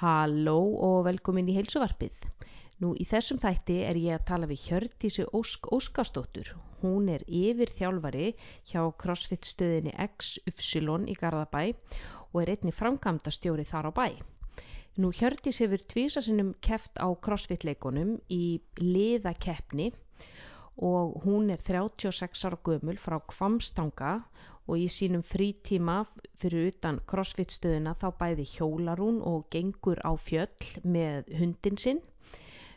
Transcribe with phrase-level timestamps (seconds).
[0.00, 2.22] Halló og velkomin í heilsuvarpið.
[2.80, 6.48] Nú í þessum þætti er ég að tala við Hjördísi Ósk Óskastóttur.
[6.80, 8.30] Hún er yfir þjálfari
[8.70, 11.66] hjá CrossFit stöðinni XY í Garðabæ
[12.32, 14.06] og er einni framkvæmdastjóri þar á bæ.
[14.96, 22.58] Nú Hjördís hefur tvísasinnum keft á CrossFit leikonum í liðakeppni og hún er 36 ára
[22.64, 24.12] gömul frá Kvamstanga
[24.70, 25.96] og í sínum frítíma
[26.42, 32.00] fyrir utan crossfit stöðuna þá bæði hjólar hún og gengur á fjöll með hundin sinn.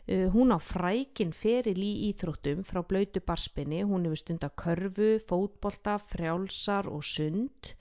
[0.04, 5.10] Uh, hún á frækin feril í íþróttum frá blöytu barspinni, hún hefur stund að körfu,
[5.30, 7.72] fótbolta, frjálsar og sund.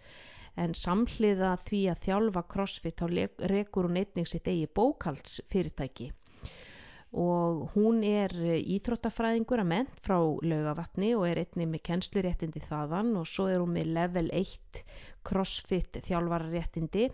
[0.56, 6.14] En samhliða því að þjálfa crossfit þá rekur hún einnig sitt eigi bókaldsfyrirtæki
[7.14, 13.28] og hún er íþróttafræðingur að menn frá laugavatni og er einnig með kennsluréttindi þaðan og
[13.30, 14.82] svo er hún með level 1
[15.30, 17.10] crossfit þjálfararéttindi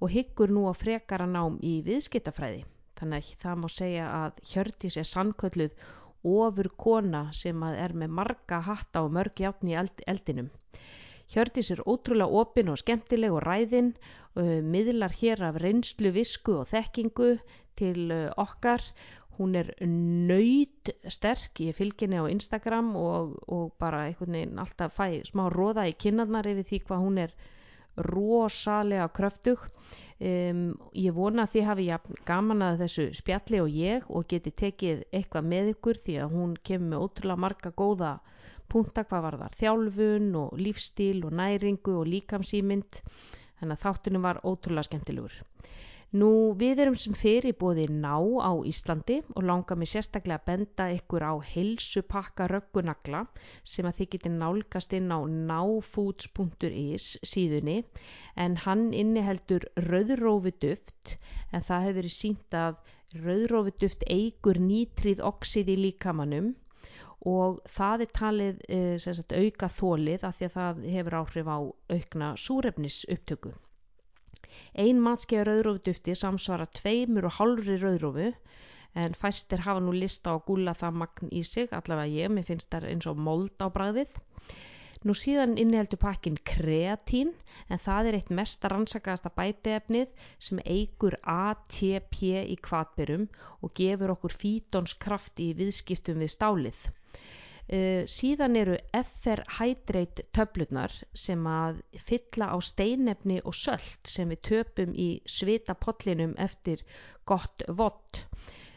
[0.00, 2.64] og hyggur nú á frekara nám í viðskiptafræði.
[2.96, 5.78] Þannig að það má segja að Hjördís er sannkölluð
[6.24, 10.48] ofur kona sem er með marga hatta og mörg játni í eldinum.
[11.34, 13.92] Hjördís er ótrúlega opin og skemmtileg og ræðin,
[14.36, 17.30] uh, miðlar hér af reynslu, visku og þekkingu
[17.80, 18.84] til uh, okkar
[19.38, 24.96] hún er nöyt sterk, ég fylgir henni á Instagram og, og bara einhvern veginn alltaf
[24.98, 27.34] fæ smá róða í kinnarnar yfir því hvað hún er
[28.08, 29.62] rosalega kröftug.
[30.24, 31.86] Um, ég vona að þið hafi
[32.26, 36.54] gaman að þessu spjalli og ég og geti tekið eitthvað með ykkur því að hún
[36.62, 38.12] kemur með ótrúlega marga góða
[38.70, 43.00] punta hvað var þar þjálfun og lífstíl og næringu og líkamsýmynd
[43.58, 45.36] þannig að þáttunum var ótrúlega skemmtilegur
[46.20, 46.26] Nú
[46.58, 48.12] við erum sem fyrir bóði ná
[48.48, 53.22] á Íslandi og langar mig sérstaklega að benda ykkur á heilsupakka röggunagla
[53.72, 57.76] sem að þið getur nálgast inn á náfoods.is síðunni
[58.46, 61.16] en hann inniheldur rauðrófi duft
[61.50, 62.78] en það hefur verið sínt að
[63.26, 66.54] rauðrófi duft eigur nýtrið oxið í líkamannum
[67.34, 71.58] og það er talið e, sagt, auka þólið af því að það hefur áhrif á
[71.98, 73.56] aukna súrefnisupptöku.
[74.82, 78.30] Ein matskeiða rauðrófdufti samsvara tveimur og hálfri rauðrófu
[79.02, 82.46] en fæstir hafa nú lista á að gúla það magn í sig, allavega ég, mér
[82.48, 84.16] finnst það eins og mold á bræðið.
[85.06, 87.30] Nú síðan inniheldur pakkin kreatín
[87.68, 93.28] en það er eitt mest að rannsakaðasta bæteefnið sem eigur ATP í kvatberum
[93.60, 96.78] og gefur okkur fítonskraft í viðskiptum við stálið.
[97.64, 104.42] Uh, síðan eru FR Hydrate töflunar sem að fylla á steinefni og söllt sem við
[104.50, 106.84] töpum í svitapollinum eftir
[107.24, 108.26] gott vott.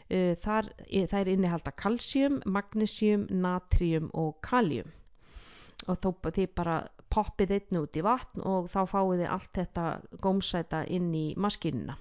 [0.08, 4.94] Uh, þar, það er innihalda kalsjum, magnísjum, natrium og kaljum
[5.86, 6.78] og þá þið bara
[7.12, 9.84] poppið einn út í vatn og þá fáið þið allt þetta
[10.24, 11.96] gómsæta inn í maskinuna.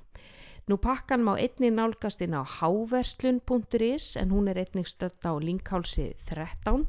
[0.67, 6.07] Nú pakkan má einnig nálgast inn á háverslun.is en hún er einnig stöld á linkhálsi
[6.27, 6.81] 13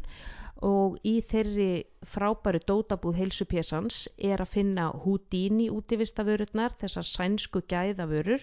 [0.70, 1.68] og í þeirri
[2.14, 4.00] frábæru dótabúð heilsupésans
[4.30, 8.42] er að finna Houdini útivistaförurnar, þessar sænsku gæðavörur,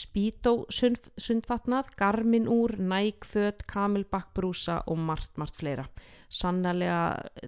[0.00, 5.86] Spító sundvatnað, Garmin úr, Nægföt, Kamilbakkbrúsa og margt, margt fleira.
[6.34, 6.98] Sannlega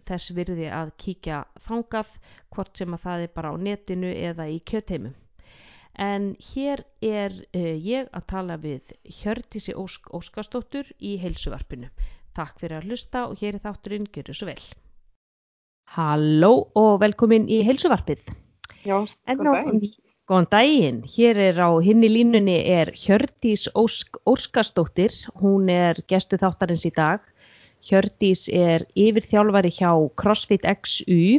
[0.07, 2.19] þess virði að kíkja þangað
[2.55, 5.23] hvort sem að það er bara á netinu eða í kjöteimum
[5.99, 11.89] en hér er uh, ég að tala við Hjördísi Ósk Óskastóttur í heilsuvarpinu.
[12.37, 14.61] Takk fyrir að hlusta og hér er þátturinn, þið svo vel.
[15.97, 18.27] Halló og velkomin í heilsuvarpið.
[18.85, 19.95] Já, góðan daginn.
[20.27, 26.85] Góðan daginn, hér er á hinni línunni er Hjördís Ósk Óskastóttir, hún er gestu þáttarins
[26.85, 27.23] í dag.
[27.87, 31.39] Hjördís er yfirþjálfari hjá CrossFit XU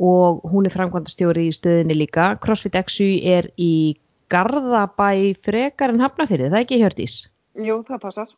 [0.00, 2.32] og hún er framkvæmdastjóri í stöðinni líka.
[2.40, 3.98] CrossFit XU er í
[4.32, 7.16] Garðabæ frekar en Hafnafyrði, það er ekki Hjördís?
[7.60, 8.32] Jú, það passar.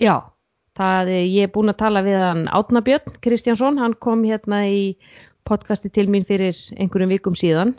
[0.00, 0.14] Já,
[0.78, 4.82] það, ég er búin að tala við hann Átnabjörn Kristjánsson, hann kom hérna í
[5.48, 7.76] podcasti til mín fyrir einhverjum vikum síðan,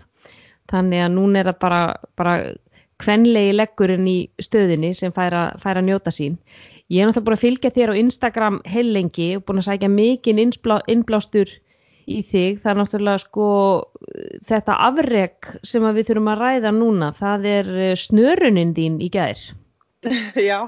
[0.71, 1.83] þannig að núna er það bara,
[2.19, 2.35] bara
[2.99, 6.37] kvenlegi leggurinn í stöðinni sem fær að, fær að njóta sín.
[6.89, 9.89] Ég er náttúrulega búin að fylgja þér á Instagram heil lengi og búin að sækja
[9.93, 11.51] mikinn innblástur
[12.09, 13.47] í þig það er náttúrulega sko
[14.49, 19.41] þetta afreg sem við þurfum að ræða núna það er eh, snöruninn þín í gær.
[20.49, 20.59] Já,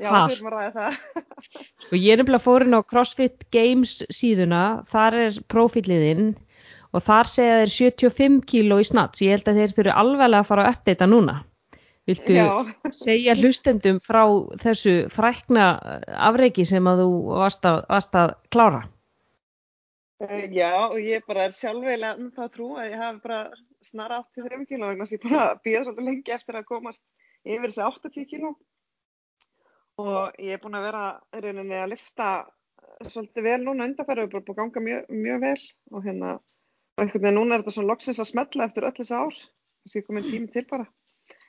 [0.00, 1.00] já þurfum að ræða það.
[1.86, 6.32] Sko ég er nefnilega fórin á CrossFit Games síðuna þar er profíliðinn
[6.96, 10.48] og þar segja þeir 75 kíló í snats ég held að þeir þurfu alveg að
[10.48, 11.36] fara að uppdeita núna.
[12.06, 12.46] Viltu já.
[13.04, 14.22] segja hlustendum frá
[14.62, 15.70] þessu frækna
[16.28, 17.10] afregi sem að þú
[17.42, 18.84] varst að, varst að klára?
[20.16, 23.40] Uh, já, og ég bara er sjálfveilega um það að trú að ég hafi bara
[23.84, 27.02] snara 83 kíló vegna þess að ég bara býða svolítið lengi eftir að komast
[27.44, 28.52] yfir þessi 80 kíló.
[30.00, 31.04] Og ég er búin að vera
[31.36, 32.30] rauninni að lifta
[33.04, 35.60] svolítið vel núna undanfæri og bara búin að ganga mjög, mjög vel.
[35.92, 36.32] Og hérna
[36.96, 39.40] einhvern veginn núna er þetta svona loksins að smetla eftir öll þessi ár.
[39.84, 40.88] Þess að ég komið tími til bara.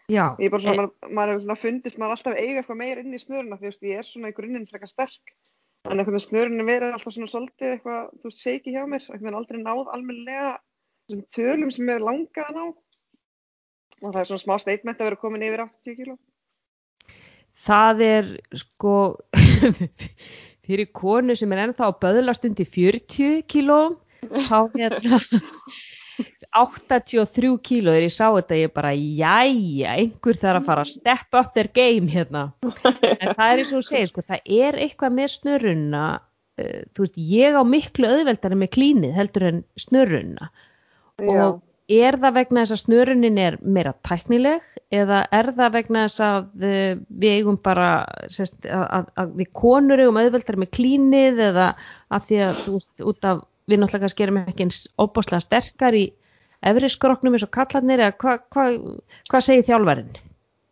[0.08, 0.25] Já.
[0.40, 3.16] Ég er bara svona, e maður hefur svona fundist maður alltaf eiga eitthvað meir inn
[3.16, 5.34] í snuruna því að ég er svona í grunninn frekar sterk
[5.86, 9.06] en einhvern veginn snurunni verið alltaf svona svolítið eitthvað, þú veist, seiki hjá mér.
[9.06, 10.50] Einhvern veginn aldrei náð almenlega
[11.08, 12.66] þessum tölum sem er langað að ná.
[13.98, 16.18] Og það er svona smá statement að vera komin yfir 80 kíló.
[17.68, 18.98] Það er sko
[20.68, 23.80] fyrir konu sem er ennþá að böðlast undir 40 kíló
[24.28, 25.22] þá hérna
[26.56, 31.38] 83 kíló þegar ég sá þetta ég bara jæja, einhver þarf að fara að step
[31.40, 32.48] up their game hérna.
[32.64, 37.06] En það er eins og þú segir sko, það er eitthvað með snurruna uh, þú
[37.06, 40.52] veist, ég á miklu öðveldari með klínið heldur en snurruna
[41.18, 46.24] og er það vegna þess að snurrunin er meira tæknileg eða er það vegna þess
[46.26, 47.92] að uh, við eigum bara
[48.34, 51.70] sérst, að, að, að við konur eigum öðveldari með klínið eða
[52.14, 55.98] af því að þú veist, út af við náttúrulega kannski erum ekki eins óbáslega sterkar
[55.98, 56.06] í
[56.65, 58.65] efri skroknum eins og kallarnir eða hvað hva,
[59.31, 60.13] hva segir þjálfarinn?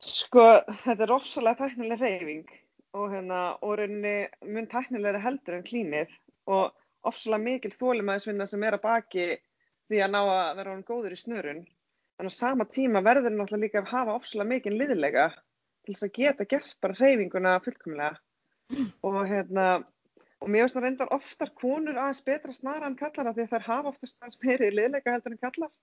[0.05, 0.45] Sko
[0.85, 2.55] þetta er ofsalega tæknileg reyfing
[2.95, 4.15] og hérna og rauninni
[4.55, 6.11] mun tæknilega heldur en klínið
[6.51, 6.73] og
[7.05, 9.25] ofsalega mikil þólimaðisvinna sem er að baki
[9.89, 11.65] því að ná að vera hann góður í snurun
[12.19, 15.27] en á sama tíma verður náttúrulega líka að hafa ofsalega mikil liðlega
[15.85, 18.15] til þess að geta gert bara reyfinguna fullkomlega
[18.73, 18.87] mm.
[19.05, 19.67] og hérna
[20.43, 23.65] og mér finnst reyndar oftar konur aðeins betra snara en kallar af því að þær
[23.69, 25.73] hafa oftast aðeins meiri liðleika heldur en kallar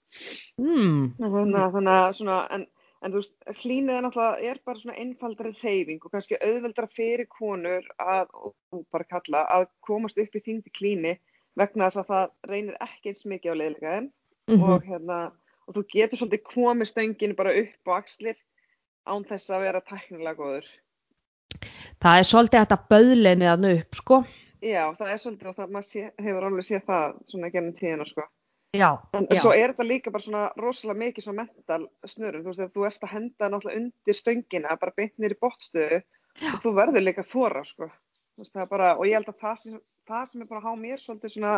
[0.60, 1.02] mm.
[1.18, 2.66] þannig, þannig að svona en,
[3.02, 7.28] en þú veist, hlýnið er náttúrulega er bara svona einfaldari reyfing og kannski auðveldra fyrir
[7.32, 11.16] konur að, og bara kalla, að komast upp í þýndi klíni
[11.58, 14.10] vegna þess að það reynir ekki eins mikið á liðleika en
[14.48, 14.68] mm -hmm.
[14.68, 15.18] og hérna,
[15.66, 18.38] og þú getur svolítið komið stöngin bara upp á axlir
[19.08, 20.68] án þess að vera tæknilega góður
[22.02, 24.16] Það er svolítið þetta böðlenið að nú upp, sko.
[24.62, 28.24] Já, það er svolítið og það, sé, hefur alveg séð það svona gennum tíðina sko.
[28.72, 29.38] Já, en já.
[29.42, 33.02] svo er þetta líka bara svona rosalega mikið svona mental snurun, þú veist, þú ert
[33.04, 37.90] að henda náttúrulega undir stöngina, bara beint nýri bótstöðu og þú verður líka þóra sko,
[37.92, 40.62] þú veist, það er bara, og ég held að það sem, það sem er bara
[40.62, 41.52] að há mér svolítið svona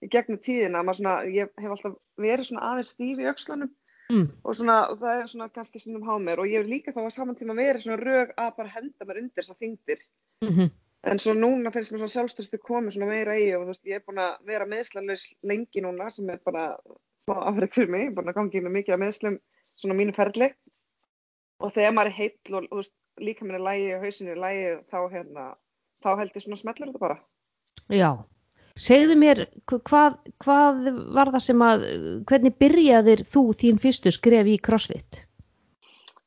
[0.00, 3.74] í gegnum tíðina, svona, ég hef alltaf verið svona aðeins stífi í aukslunum
[4.14, 4.30] mm.
[4.44, 7.02] og svona, og það er svona kannski svona há mér og ég hef líka þá
[7.04, 10.02] að saman tíma verið svona rög að bara henda mér undir þessa þingdir
[10.44, 10.72] mm -hmm.
[11.04, 13.98] En svo núna finnst mér svona sjálfstöðstu komið svona meira í og þú veist ég
[13.98, 16.78] er búin að vera meðslanlaus lengi núna sem er bara
[17.28, 19.36] afræk fyrir mig, ég er búin að gangi með mikið að meðslum
[19.76, 20.48] svona mínu ferli
[21.60, 24.40] og þegar maður er heill og þú veist líka mér er lægi og hausinu er
[24.46, 25.44] lægi þá hérna,
[26.02, 27.18] þá held ég svona smetlur þetta bara.
[27.92, 28.10] Já,
[28.78, 31.86] segðu mér hvað, hvað var það sem að,
[32.28, 35.24] hvernig byrjaðir þú þín fyrstu skref í CrossFit?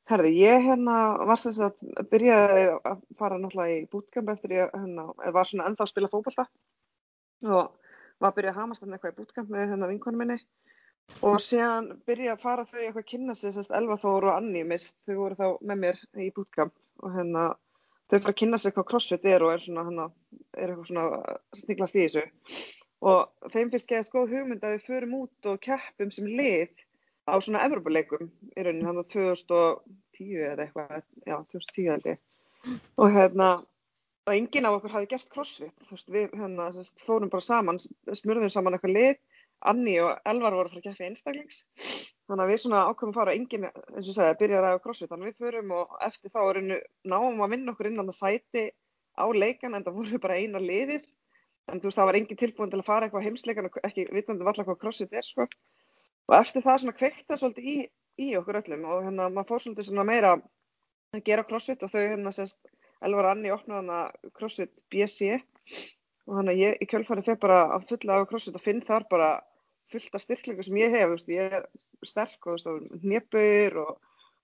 [0.07, 0.97] Herði, ég hérna
[1.27, 5.67] var sem sagt að byrjaði að fara náttúrulega í bootcamp eftir ég hérna, var svona
[5.67, 6.47] ennþá að spila fókbalta
[7.43, 7.73] og
[8.17, 10.37] var að byrja að hamast eitthvað í bootcamp með hérna vinkonu minni.
[11.23, 14.37] Og síðan byrjaði að fara þau eitthvað að kynna sig sem sagt Elva Þór og
[14.37, 16.73] Anni mist, þau voru þá með mér í bootcamp.
[17.03, 17.43] Og hérna
[18.07, 20.09] þau fara að kynna sig hvað crossfit er og er svona hérna,
[20.55, 22.25] er eitthvað svona sniglast í þessu.
[23.07, 26.71] Og þeim finnst að skoða hugmynd að við förum út og keppum sem lið
[27.27, 32.21] á svona Evropaleikum í rauninni hann á 2010 eða eitthvað, já 2010 held ég.
[32.97, 33.49] Og hérna
[34.27, 37.79] og enginn af okkur hafi gert crossfit þú veist við hérna sest, fórum bara saman
[37.79, 39.19] smurðum saman eitthvað lið.
[39.67, 41.63] Anni og Elvar voru að fara að keppi einstaklings
[42.27, 45.09] þannig að við svona ákveðum að fara enginn eins og segja byrjar að crossfit.
[45.11, 48.63] Þannig að við förum og eftir þá einu náum að vinna okkur innan það sæti
[49.17, 51.05] á leikan en það voru bara eina liðir
[51.67, 54.47] en þú veist það var enginn tilbúin til að fara eitthvað heimsleikan og ekki vitandi
[54.47, 55.47] valla hvað crossfit er sko.
[56.27, 57.77] Og eftir það svona kveikta svolítið í,
[58.23, 58.83] í okkur öllum.
[58.87, 60.33] Og hérna maður fór svolítið svona meira
[61.15, 62.59] að gera crossfit og þau hérna sérst
[63.07, 65.37] Elvar Anni opnaði hana crossfit BC
[66.27, 67.23] og að ég í kjölfari
[69.87, 71.65] að fullt af styrklingu sem ég hef, veist, ég er
[72.05, 72.59] sterk og
[73.01, 73.93] nefnböður og,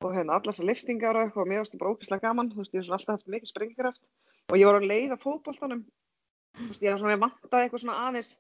[0.04, 2.74] og hérna allar þessar liftingar og eitthvað og mér finnst það bara ógeðslega gaman, veist,
[2.74, 4.02] ég hef alltaf haft mikið sprengikraft
[4.50, 5.84] og ég var að leiða fókbóltanum,
[6.80, 8.34] ég er svona vantað eitthvað svona aðeins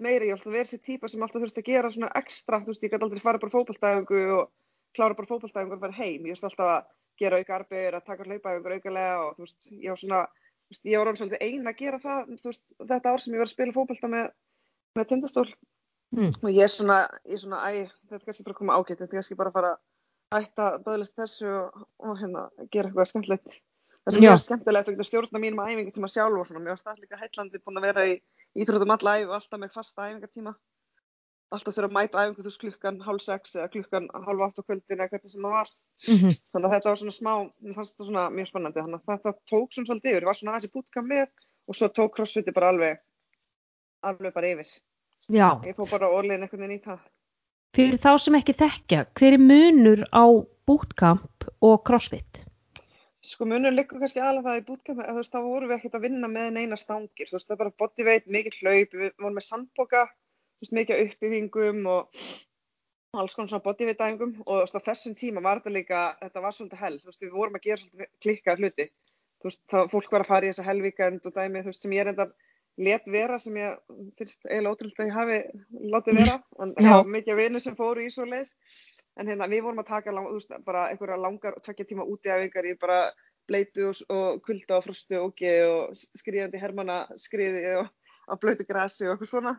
[0.00, 2.80] meiri, ég ætla að vera þessi típa sem alltaf þurft að gera svona ekstra, ég
[2.86, 4.46] gæti aldrei fara bara fókbaltæfingu og
[4.96, 6.86] klára bara fókbaltæfingu og fara heim, ég veist alltaf að
[7.20, 10.22] gera auka arbegur, að taka hlaupæfingur aukalega og þú veist, ég var svona,
[10.72, 13.42] veist, ég var alveg svolítið eina að gera það, þú veist, þetta ár sem ég
[13.42, 14.32] var að spila fókbalta með,
[14.98, 15.46] með tindastól
[16.16, 16.32] mm.
[16.42, 18.98] og ég er svona, ég er svona, æ, þetta er kannski bara að koma ágætt,
[19.02, 22.44] þetta er kannski bara að fara að ætta að bæðlist þessu og, og hérna,
[22.74, 23.58] gera eitthvað skemmtilegt.
[24.04, 26.74] Það sem ég er skemmtilegt að stjórna mínum æfingu til maður sjálf og svona, mér
[26.74, 28.14] var stað líka heitlandi búin að vera í
[28.54, 30.54] íþróttum alla æfi og alltaf með fasta æfingartíma
[31.54, 34.66] alltaf þurfa að mæta æfingu þú veist klukkan hálf sex eða klukkan hálf átt á
[34.66, 36.32] kvöldin eða hvernig sem það var Mm -hmm.
[36.52, 39.32] þannig að þetta var svona smá, mér fannst þetta svona mjög spennandi þannig að þetta
[39.50, 41.28] tók svona svolítið yfir, ég var svona aðeins í með
[41.68, 42.98] og svo tók crossfiti bara alveg
[44.02, 44.68] alveg bara yfir
[45.32, 47.04] Já, ég fór bara orðin einhvern veginn í það.
[47.74, 50.24] Fyrir þá sem ekki þekkja, hver er munur á
[50.68, 52.44] bootcamp og crossfit?
[53.24, 56.04] sko munur liggur kannski alveg það í bootcamp þú veist þá vorum við ekkert að
[56.06, 57.28] vinna með neina stangir.
[57.28, 61.02] Þú veist það er bara bodyweight, mikið hlaup við vorum með sandboka, þú veist mikið
[61.04, 62.20] uppbyggingum og
[63.22, 64.34] alls konar svona bodyweight æfingum.
[64.44, 66.98] Og veist þessum tíma var þetta líka, þetta var svolítið hell.
[67.00, 68.88] Þú veist við vorum að gera svolítið klikkað hluti.
[69.40, 71.96] Þú veist þá fólk var að fara í þessa helvíkend og dæmi þú veist sem
[71.96, 72.34] ég reyndar
[72.76, 73.76] let vera sem ég
[74.18, 76.36] finnst eiginlega ótrúlega að ég hafi látið vera.
[76.58, 78.54] En það var mikið vinnu sem fóru í svo leis
[79.20, 82.74] en hérna við vorum að taka lang, veist, bara einhverja langar tvekja tíma útiæfingar í
[82.80, 82.98] bara
[83.46, 87.92] bleitu og, og kulda og frostu og ógi og skriðandi hermana skriði og
[88.26, 89.54] á blötu grasi og eitthvað svona.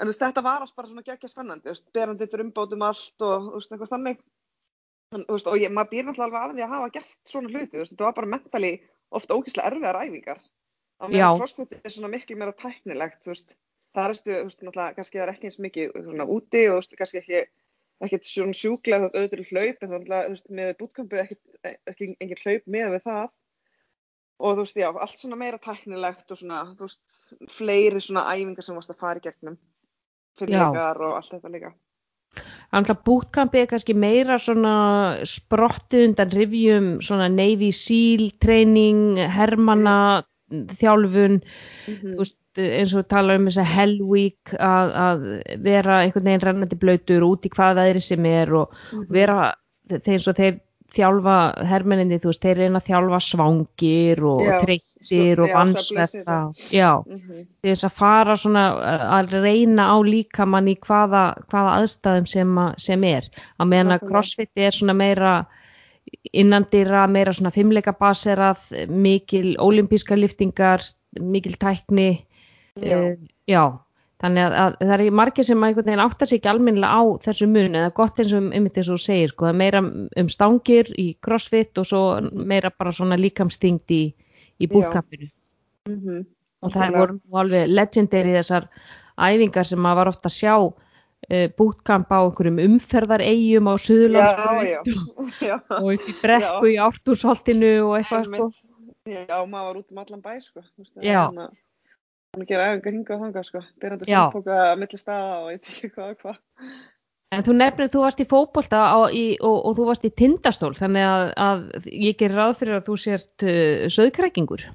[0.00, 3.92] En veist, þetta var alls bara svona geggja spennandi veist, berandi drumbátum allt og eitthvað
[3.94, 4.20] þannig.
[5.14, 8.08] En, og ég, maður býr náttúrulega alveg af því að hafa gert svona hluti, þetta
[8.08, 8.72] var bara mentali
[9.14, 10.40] ofta ógeðslega erfiðar æfingar
[11.04, 13.54] á meðan crossfit er svona miklu meira tæknilegt þú veist,
[13.94, 17.44] það veist, náttúrulega kannski það er ekki eins mikið svona úti og veist, kannski ekki
[18.02, 23.08] ekkert svona sjúklega auðvitað hlaup en þú veist, með bútkampu ekki, engin hlaup með við
[23.08, 23.24] það.
[24.44, 27.02] Og þú veist, já, allt svona meira tæknilegt og svona, þú veist,
[27.54, 29.58] fleiri svona æfingar sem varst að fara í gegnum.
[30.40, 31.74] Fyrir leikar og allt þetta líka.
[32.74, 34.76] Þannig að bootcampi er kannski meira svona
[35.30, 40.24] sprottið undan rifjum svona Navy SEAL training, hermana
[40.80, 41.38] þjálfun,
[41.88, 45.24] þú veist, eins og tala um þessa Hell Week að, að
[45.64, 48.76] vera einhvern veginn rennandi blöytur út í hvað veðri sem er og
[49.10, 49.48] vera
[49.90, 50.60] þeir eins og þeir
[50.94, 54.44] þjálfa hermenninni, þú veist, þeir reyna að þjálfa svangir og
[55.02, 56.20] svo- og svefnleysi,
[56.70, 57.40] já, Mhm.
[57.64, 58.64] til þess að fara svona
[59.18, 63.24] að reyna á líkamann í hvaða, hvaða aðstæðum sem, að, sem er.
[63.58, 65.46] Á meðan að crossfit er svona meira
[66.32, 70.84] innandýra, meira svona fimmleika baserað, mikil ólimpíska liftingar,
[71.20, 72.24] mikil tækni
[72.74, 72.98] Já.
[72.98, 73.62] uh, já,
[74.22, 77.02] þannig að, að það er margir sem að einhvern veginn áttar sig ekki almennilega á
[77.26, 80.90] þessu mun, eða gott eins og um eins og þú segir, sko, meira um stangir
[80.98, 82.02] í crossfit og svo
[82.32, 84.02] meira bara svona líkamstingd í,
[84.58, 84.72] í Já.
[84.72, 85.30] bútkampinu
[85.84, 86.24] Mhm.
[86.64, 88.68] og það voru alveg legendary þessar
[89.20, 90.54] æfingar sem maður var ofta að sjá
[91.58, 95.56] bútkamp á einhverjum umferðaregjum á Já, Suðurlandsbraut já, já.
[95.80, 98.48] og upp í brekku í ártúrsholtinu og eitthvað sko.
[99.04, 100.64] Já, maður var út um allan bæ, sko.
[101.04, 101.28] Já.
[101.28, 101.52] Þannig að
[102.34, 103.62] hann gera æfingar hinga og þanga, sko.
[103.82, 104.16] Byrjandi Já.
[104.16, 106.38] sandpoka að milli staða og ég veit ekki hvað og hvað.
[107.34, 111.24] En þú nefnir, þú varst í í, og, og þú varst í tindastól, þannig að,
[111.44, 114.66] að ég gerir ráð fyrir að þú sért uh, söðkrækingur.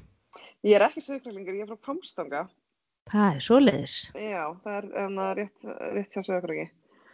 [0.67, 2.41] Ég er ekki sögurkrælingur, ég er frá Kvamstanga.
[3.09, 3.95] Það er svoleiðis.
[4.13, 6.67] Já, það er um, rétt, rétt hjá sögurkræki.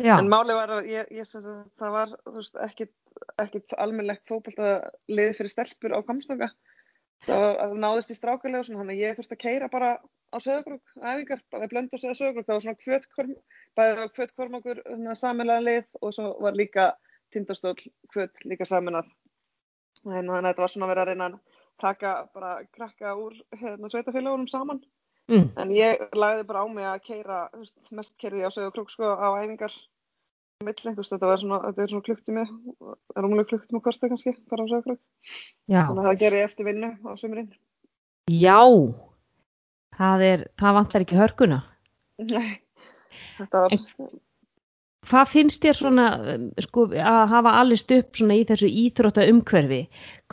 [0.04, 2.92] Já, En málið var að ég, ég sem sagt, það var, veist, ekkit,
[3.40, 6.50] ekkit almennlegt fótboltalið fyrir stelpur á Kvamstanga.
[7.26, 9.92] Það var- náðist í strákulega og svona, þannig að ég þurfti að keira bara
[10.36, 12.46] á sögurkrúk, æfingar, bara blöndu að segja sögurkrúk.
[12.50, 13.36] Það var svona kvötkorm,
[13.80, 14.82] bæðið var kvötkormakur,
[15.16, 16.90] saminlega lið og svo var líka
[17.32, 17.76] tindastól
[18.12, 19.08] kvöt líka saminað.
[20.04, 21.40] Þannig að þetta var svona verið að reyna að
[21.80, 24.84] taka bara krakka úr hérna, sveitafélagunum saman.
[25.32, 27.42] Mm, En ég lagði bara á mig að keira,
[27.96, 29.74] mest keirði ég á sögu krúk sko á æfingar
[30.64, 32.44] milli, þú veist, þetta var svona, þetta er svona klukktími,
[33.20, 35.02] rúmulega klukktími hvort kannski, bara á sögu krúk.
[35.68, 37.50] já, Þannig að það gerði ég eftir vinnu á sömurinn.
[38.32, 38.60] já,
[40.00, 41.60] það, er, það vantar ekki hörkuna.
[42.24, 42.62] Nei,
[43.38, 43.78] þetta var,
[45.06, 46.06] Hvað finnst þér svona,
[46.66, 49.84] sko, að hafa allist upp í þessu íþrótta umhverfi?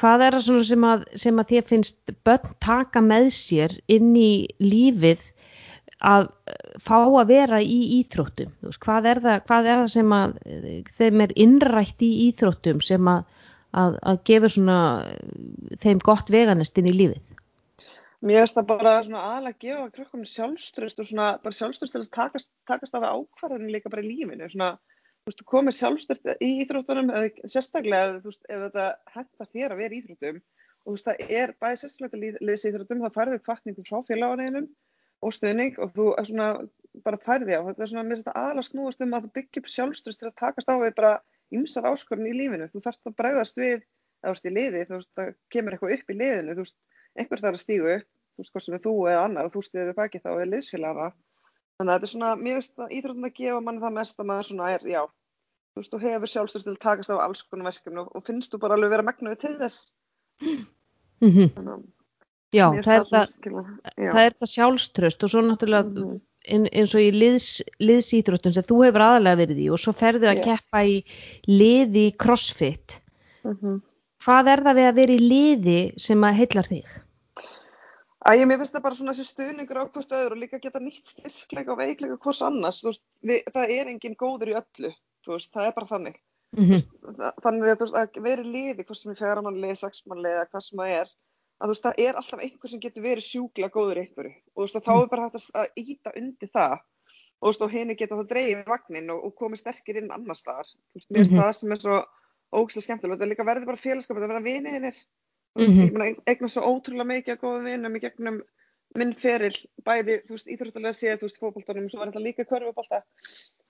[0.00, 4.48] Hvað er það sem að, sem að þér finnst börn taka með sér inn í
[4.64, 5.26] lífið
[6.12, 6.30] að
[6.80, 8.54] fá að vera í íþróttum?
[8.86, 10.34] Hvað, er það, hvað er það sem að
[10.96, 13.28] þeim er innrætt í íþróttum sem að,
[13.76, 14.80] að, að gefur svona
[15.84, 17.41] þeim gott veganest inn í lífið?
[18.22, 22.10] Mér finnst það bara aðalega að gefa krökkunum sjálfströst og svona bara sjálfströst til að
[22.14, 24.76] takast, takast af ákvarðanir líka bara í lífinu, svona,
[25.22, 28.86] þú veist, þú komir sjálfströst í íþróttunum, eða sérstaklega, ef þetta
[29.16, 33.02] hættar þér að vera í íþróttum og þú veist, það er bæði sérstaklega liðs íþróttum,
[33.02, 34.70] það færðu kvartningu frá félagunum
[35.22, 36.48] og stuðning og þú er svona
[37.06, 39.62] bara færði á, þetta er svona, mér finnst þetta aðalega snúast um að þú byggja
[39.62, 41.12] upp sjálfströst til að takast á við bara
[41.54, 43.84] ymsar áskorun í lífinu, þú þarft að bregðast við,
[44.22, 46.76] ef þú ert í liði, þú veist, það kemur eitthvað upp í liðinu, þú veist,
[47.18, 49.62] einhver þarf að stígu upp, þú veist, hvort sem er þú eða annar og þú
[49.66, 51.08] stiður við baki þá er liðsfélaga
[51.78, 54.26] þannig að þetta er svona, mér finnst að íþróttum að gefa manni það mest að
[54.30, 55.02] maður svona er, já
[55.72, 58.52] þú veist, þú hefur sjálfstöð til að takast á alls konar verkefni og, og finnst
[58.52, 59.92] þú bara alveg vera megnuði til þess
[61.22, 61.48] Mm -hmm.
[61.54, 61.82] þannig að
[62.52, 63.28] Já, það er það,
[64.12, 66.20] það er það sjálfströst og svo náttúrulega Mhm.
[66.48, 70.26] ein, eins og í liðs, liðsýþróttum sem þú hefur aðalega verið í og svo ferðu
[70.28, 70.44] að Já.
[70.44, 71.04] keppa í
[71.46, 73.00] liði crossfit.
[73.44, 73.80] Mhm.
[74.22, 76.90] Hvað er það við að vera í liði sem að heillar þig?
[78.22, 81.08] Æ, mér finnst það bara svona þessi stuðningur á hvort öðru og líka geta nýtt
[81.10, 84.92] styrkleika og veikleika hvers annars, veist, við, það er engin góður í öllu,
[85.26, 86.20] veist, það er bara þannig.
[86.54, 86.84] Mm -hmm.
[87.18, 90.64] Þa- Þannig að, veist, að vera í liði, hvort sem er fjármannlið, sexmannlið eða hvað
[90.68, 91.08] sem það er,
[91.62, 95.08] að það er alltaf einhver sem getur verið sjúkla góður í einhverju og þá er
[95.10, 96.78] bara hægt að, að íta undir það
[97.42, 100.66] og henni geta þá dreifið vagnin og, og komið sterkir inn annar staðar.
[100.66, 101.40] Þú veist, mér finnst Mhm.
[101.42, 102.04] það sem er svo
[102.52, 104.98] ógæslega skemmtilegt, það líka verður bara félagskap, það verða viniðinir.
[105.60, 108.38] Ég meina, eignar svo ótrúlega mikið af góðum vinum í gegnum
[108.98, 109.54] minn feril,
[109.86, 113.00] bæði, þú veist, íþróttalega séð, þú veist, fótboltanum, svo var þetta líka körfubolta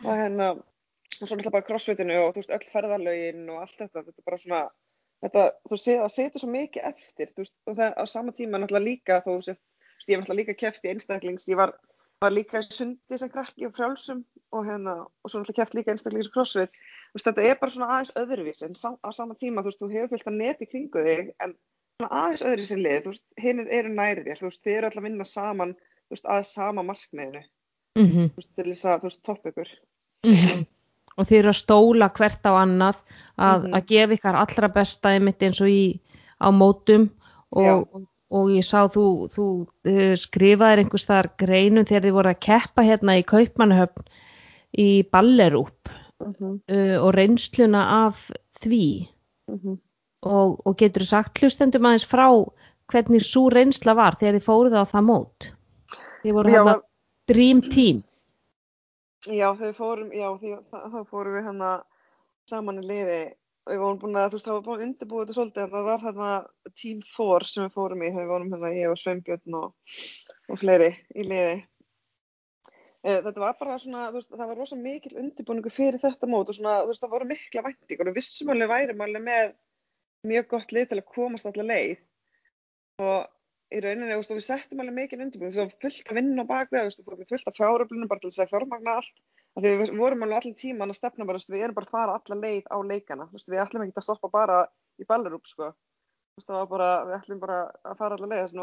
[0.03, 4.03] og hérna, og svo náttúrulega bara crossfitinu og þú veist, öll ferðarlögin og allt þetta,
[4.09, 4.62] þetta er bara svona,
[5.23, 8.62] þetta, þú veist, það setur svo mikið eftir, þú veist, og það á sama tíma
[8.62, 9.62] náttúrulega líka, þú veist,
[10.09, 11.77] ég hef náttúrulega líka keft í einstaklings, ég var,
[12.23, 15.95] var líka í sundi sem krakki og frjálsum og hérna, og svo náttúrulega keft líka
[15.95, 16.83] einstaklings og crossfit,
[17.14, 19.90] veist, þetta er bara svona aðeins öðruvís, en sá, á sama tíma, þú veist, þú
[19.92, 21.54] hefur fylgt að neti kringu þig, en
[22.00, 24.87] svona aðeins öðru sér lið, þú veist, hinn eru nærið þér, þú veist, þið eru
[24.87, 25.75] alltaf að vinna saman,
[26.09, 27.42] þú veist, að sama markmiðinu,
[27.92, 28.28] Mm -hmm.
[28.33, 29.69] þú veist, til þess að, þú veist, topp ykkur.
[31.19, 32.97] Og þið eru að stóla hvert á annað
[33.37, 33.75] að, Mhm.
[33.75, 36.00] að gefa ykkar allra besta einmitt eins og í
[36.40, 37.11] á mótum
[37.52, 39.47] og, og, og ég sá þú, þú
[39.85, 44.09] uh, skrifaðir einhvers þar greinum þegar þið voru að keppa hérna í Kaupmannahöfn
[44.78, 45.92] í Ballerúp
[46.23, 46.61] Mm -hmm.
[46.69, 48.31] uh, og reynsluna af
[48.62, 49.09] því
[49.49, 49.79] Mm -hmm.
[50.23, 52.29] og, og getur sagt hlustendum aðeins frá
[52.93, 55.52] hvernig svo reynsla var þegar þið fóruð á það mót.
[56.23, 56.83] Þið voru hérna var-
[57.29, 58.02] Dream Team.
[59.26, 61.83] Já, við fórum, já, því, þá, þá fórum við hérna
[62.50, 63.21] saman í liði
[63.62, 65.71] og við vorum búin að, þú veist, það var búin að undirbúið þetta svolítið, en
[65.71, 66.31] það var hérna
[66.83, 69.75] Team Thor sem við fórum í, við vorum hérna ég og Sveinbjörn og,
[70.50, 71.55] og fleiri í liði.
[73.02, 76.50] Eh, Þetta var bara svona, þú veist, það var rosa mikil undirbúningu fyrir þetta mót
[76.52, 79.47] og svona, þú veist, það voru mikla væntingar og vissum alveg værum alveg með
[80.30, 81.97] mjög gott lið til að komast allar leið.
[83.02, 83.21] Og
[83.75, 86.50] í rauninni, þú veist, við settum alveg mikil undirbúning, það var fullt að vinna á
[86.52, 89.17] bakvið, þú veist, fórum með fullt af fjáröflunum bara til þess að fjármagna allt,
[89.56, 91.88] af því við vorum alveg allan tíman að stefna bara, þú veist, við erum bara
[91.91, 94.62] að fara alla leið á leikana, þú veist, við ætlum ekki að stoppa bara
[95.02, 98.47] í ballarúb, sko, þú veist, það var bara, við ætlum bara að fara alla leið,
[98.47, 98.54] þess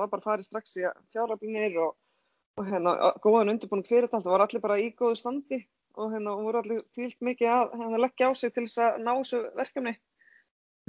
[2.59, 5.61] og, hérna, góðan undirbúning fyrir þetta, það var allir bara í góðu standi
[5.99, 9.11] og hérna, voru allir tvílt mikið að hérna, leggja á sig til þess að ná
[9.13, 9.95] þessu verkefni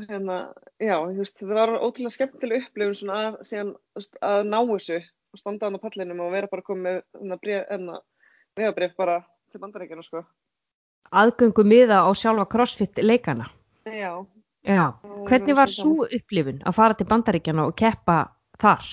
[0.08, 0.36] hérna,
[0.80, 0.96] já,
[1.38, 3.72] það var ótrúlega skemmtileg upplifun svona að, síðan,
[4.24, 8.00] að ná þessu og standa hann á pallinum og vera bara komið með hérna, hérna,
[8.58, 10.24] vegabrif bara til bandaríkjana, sko.
[11.10, 13.48] Aðgöngu miða á sjálfa CrossFit leikana.
[13.86, 14.26] Já.
[14.66, 14.84] Já.
[15.26, 18.18] Hvernig var svo upplifun að fara til bandaríkjana og keppa
[18.60, 18.90] þar?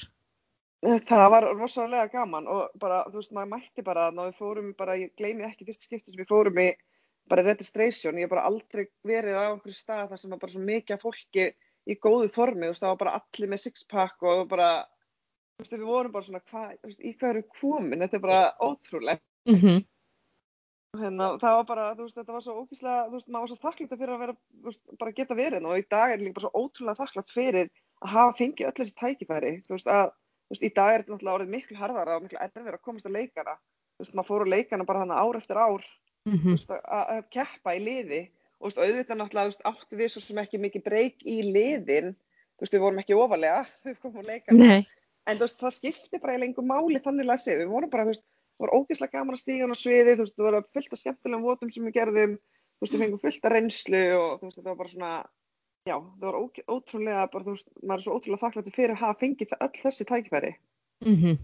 [0.86, 4.98] Það var rosalega gaman og bara, þú veist, maður mætti bara að við fórum bara,
[5.00, 6.68] ég gleymi ekki fyrst skipti sem við fórum í
[7.28, 10.62] bara registration, ég hef bara aldrei verið á einhverju stað þar sem var bara svo
[10.68, 11.48] mikið fólki
[11.88, 14.70] í góðu formi, þú veist, það var bara allir með sixpack og bara,
[15.58, 18.26] þú veist, við vorum bara svona, hvað, þú veist, í hvað eru komin, þetta er
[18.28, 19.26] bara ótrúlegt.
[19.50, 19.86] Mm -hmm.
[20.98, 23.60] Hérna, það var bara, þú veist, þetta var svo ógíslega, þú veist, maður var svo
[23.66, 26.38] þakklátt fyrir að vera, þú veist, bara geta verið hérna og í dag er líka
[26.38, 27.70] bara svo ótrúlega þakklátt fyrir
[28.02, 30.12] að hafa fengið öll þessi tækifæri, þú veist, að,
[30.54, 33.18] veist, í dag er þetta náttúrulega orðið miklu harðara og miklu erfir að komast að
[33.18, 33.56] leikana,
[33.98, 35.88] þú veist, maður fór á leikana bara þannig ár eftir ár,
[36.28, 38.22] Mm þú veist, að, keppa í liði.
[38.58, 42.16] Og, veist, auðvitað náttúrulega, áttu við svo sem ekki mikið breyk í liðin,
[42.58, 44.88] þú veist, við vorum ekki ofalega, þau komum á leikana, Nei.
[45.30, 48.16] en veist, það skipti bara í lengur máli þannig að segja, við vorum bara, þú
[48.16, 48.26] veist,
[48.58, 51.46] það var ógeðslega gaman að stíga á sviði, þú veist, það var fullt af skemmtilegum
[51.46, 54.72] votum sem við gerðum, þú veist, við fengum fullt af reynslu og þú veist, þetta
[54.72, 55.14] var bara svona,
[55.88, 56.38] já, það var
[56.76, 60.52] ótrúlega, bara, veist, maður er svo ótrúlega þakklætti fyrir að hafa fengið öll þessi tækifæri.
[61.06, 61.38] Mm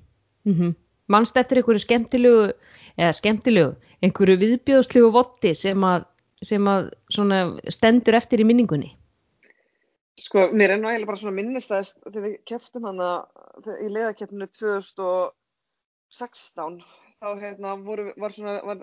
[0.45, 0.71] -hmm.
[1.11, 2.43] Manst eftir einhverju skemmtilegu,
[2.97, 6.05] eða skemmtilegu, einhverju viðbjóðslegu votti sem að,
[6.41, 8.97] sem að svona stendur eftir í minningunni?
[10.19, 13.25] Sko, mér er nú eiginlega bara svona minnistæðist þegar við keftum hana
[13.81, 16.83] í leiðakeppninu 2016,
[17.19, 18.77] þá hérna voru, var svona, var,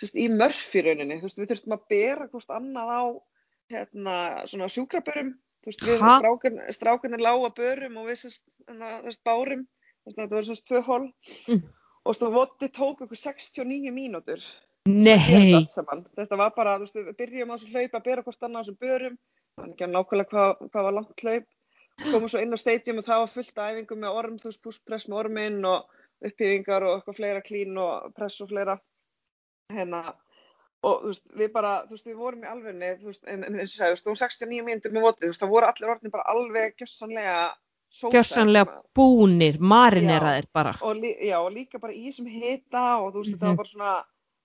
[0.00, 3.02] sérst, í mörfi rauninni, þú veist, við þurftum að bera hvort annað á
[3.72, 5.32] hérna svona sjúkrabörum,
[5.64, 6.18] þú veist, við Ha?
[6.18, 10.68] strákan, strákanir lága börum og við sérst, hérna, sérst bárum, þú veist, þetta voru svona
[10.70, 11.12] tvö hól
[11.48, 11.62] Mm.
[12.04, 14.42] og veist, voti tók okkur 69 mínútur.
[14.86, 15.66] Nei.
[15.66, 18.62] Þetta var bara, þú veist, við byrjum á þessu hlaup að bera hvort annað á
[18.62, 19.18] þessum börum,
[19.58, 21.46] þannig ekki að nákvæmlega hvað, hvað var langt hlaup,
[22.12, 24.62] komum svo inn á stadium og það var fullt af æfingum með orm, þú veist,
[24.62, 25.88] pusspress með orminn og
[26.22, 28.78] upphýfingar og eitthvað fleira klín og press og fleira,
[29.72, 30.14] hérna,
[30.86, 33.70] og þú veist, við bara, þú veist, við vorum í alvegni, þú veist, eins og
[33.72, 36.28] sagði, þú veist, þú 69 mínútur með votið, þú veist, það voru allir orðin bara
[36.34, 37.38] alveg gjössanlega
[37.96, 40.74] Gjössanlega búnir, marineraðir bara.
[40.84, 43.38] Og, já, og líka bara í þessum hita og þú veist, mm -hmm.
[43.38, 43.60] þetta var mhm.
[43.62, 43.92] bara svona,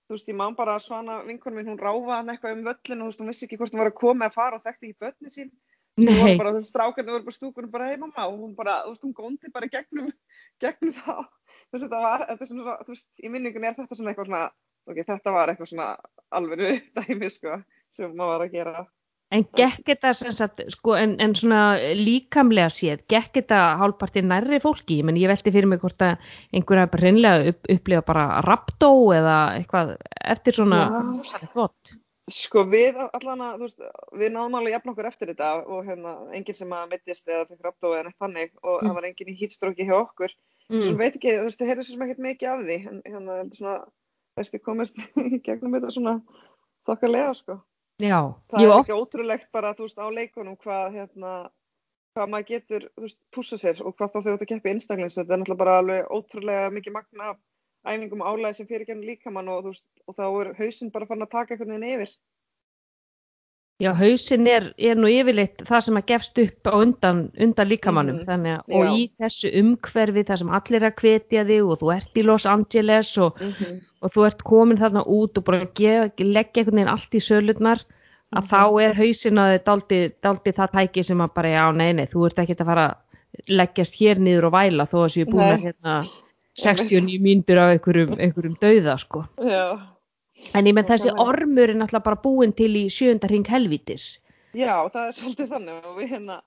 [0.06, 3.10] þú veist, ég má bara svona, vinkonum minn, hún ráfaði eitthvað um völlin og þú
[3.10, 5.36] veist, hún vissi ekki hvort hún var að koma að fara og þekkti ekki börnin
[5.36, 5.50] sín.
[5.96, 6.08] Nei.
[6.08, 8.74] Þú veist, bara, þú veist, strákarnir voru bara stúkunum bara, hei mamma, og hún bara,
[8.84, 10.12] þú veist, hún góndi bara gegnum,
[10.62, 11.14] gegnum þá.
[11.68, 14.30] Þú veist, þetta var, þetta er svona, þú veist, í minningun er þetta svona eitthvað
[14.30, 14.46] svona,
[14.88, 15.92] ok, þetta var eitthvað svona
[16.34, 16.66] alveg
[16.98, 17.60] dæmi, sko,
[17.94, 18.84] sem maður var að gera.
[19.32, 24.58] En gekk þetta sem sagt, sko, en, en svona líkamlega séð, gekk þetta hálfpartið nærri
[24.60, 24.98] fólki?
[25.00, 26.20] Ég menn, ég veldi fyrir mig hvort að
[26.52, 29.94] einhverja bara reynlega upp, upplifa bara raptó eða eitthvað
[30.34, 30.82] eftir svona
[31.14, 31.94] húsalegt vott.
[32.30, 33.80] Sko við allan að, þú veist,
[34.20, 37.64] við náðum alveg jafn okkur eftir þetta og hérna, enginn sem að mittist eða fikk
[37.66, 38.84] raptó eða neitt þannig og mm.
[38.84, 40.36] það var enginn í hýtstróki hjá okkur.
[40.68, 40.84] Mm.
[40.84, 43.40] Svo veit ekki, þú veist, það heyrði svo sem ekkert mikið af því, en hérna,
[43.56, 43.74] svona,
[44.40, 46.14] ég komist í gegnum þetta svona
[46.88, 47.58] þokkarlega, sko.
[48.02, 51.32] Já, það er ekki ótrúlegt bara þú veist á leikunum hvað hérna
[52.16, 55.16] hvað maður getur, þú veist, púsa sér og hvað þá þau ætti að keppi einstaklings
[55.18, 57.34] þetta er náttúrulega bara alveg ótrúlega mikið magna
[57.88, 61.24] æfingum álæði sem fyrir genið líkamann og þú veist, og þá er hausin bara fann
[61.24, 62.12] að taka einhvern veginn yfir
[63.80, 68.20] Já, hausin er, er nú yfirleitt það sem að gefst upp á undan, undan líkamannum,
[68.20, 68.92] mm þannig að, og Já.
[68.92, 73.10] í þessu umhverfi það sem allir að hvetja þig og þú ert í Los Angeles
[73.18, 73.80] og, mm -hmm.
[74.02, 77.80] og þú ert komin þarna út og bara leggja einhvern veginn allt í sölurnar,
[78.30, 78.50] að mm -hmm.
[78.52, 79.58] þá er hausin að
[80.22, 82.96] daldi það tæki sem að bara, já, nei, nei, þú ert ekki að fara að
[83.48, 86.04] leggjast hér niður og væla þó að séu búin að hérna
[86.54, 89.24] 69 myndur af einhverjum, einhverjum dauða, sko.
[89.40, 89.91] Já.
[90.52, 94.18] En ég menn þessi ormur er náttúrulega bara búin til í sjönda hring helvítis.
[94.52, 96.38] Já, það er svolítið þannig og við hérna,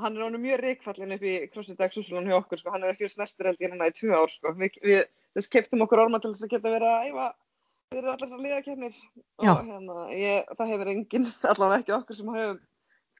[0.00, 2.94] hann er ánum mjög reikfallin upp í CrossFit X Úsulun hjá okkur sko, hann er
[2.94, 4.54] ekki snestur held ég hérna í tvö ár sko.
[4.56, 5.04] Við, við
[5.36, 7.28] þess keftum okkur orma til þess að geta verið að æfa
[7.90, 8.98] fyrir allar þessar liðakefnir
[9.42, 12.60] og hérna, ég, það hefur enginn, allavega ekki okkur sem hefur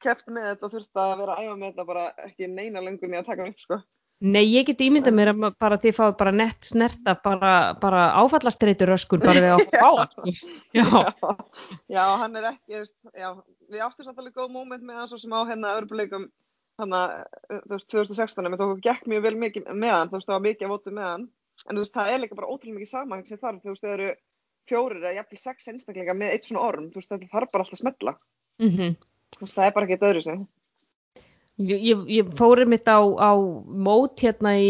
[0.01, 3.11] keft með þetta og þurft að vera að æfa með þetta bara ekki neina lengur
[3.11, 3.81] með að taka upp sko.
[4.21, 8.93] Nei, ég get ímyndað mér að bara þið fáið bara nett snerta bara, bara áfallastreitur
[8.93, 10.35] öskun bara við átt á hann.
[10.77, 10.85] Já.
[10.85, 11.31] já,
[11.89, 12.83] já, hann er ekki,
[13.17, 13.31] já,
[13.73, 16.29] við áttum samt alveg góð móment með hann svo sem á hérna örbuleikum
[16.81, 17.15] hann að,
[17.49, 20.45] þú veist, 2016 en það gekk mjög vel mikið með hann, þú veist, það var
[20.47, 21.27] mikið að votu með hann,
[21.65, 23.95] en þú veist, það er líka bara ótrúlega mikið samanheng sem þarf, þú veist, það
[23.97, 24.09] eru
[24.69, 27.77] fjórir eða jafnvel sex einstakleika með eitt svona orm, þú veist, það þarf bara alltaf
[27.79, 28.15] að smetla.
[28.61, 28.97] Mm -hmm.
[29.31, 30.47] Þú veist, það er bara ekki eitthvað öðru sem.
[31.67, 33.31] Ég, ég, fóri mitt á, á
[33.67, 34.69] mót hérna í,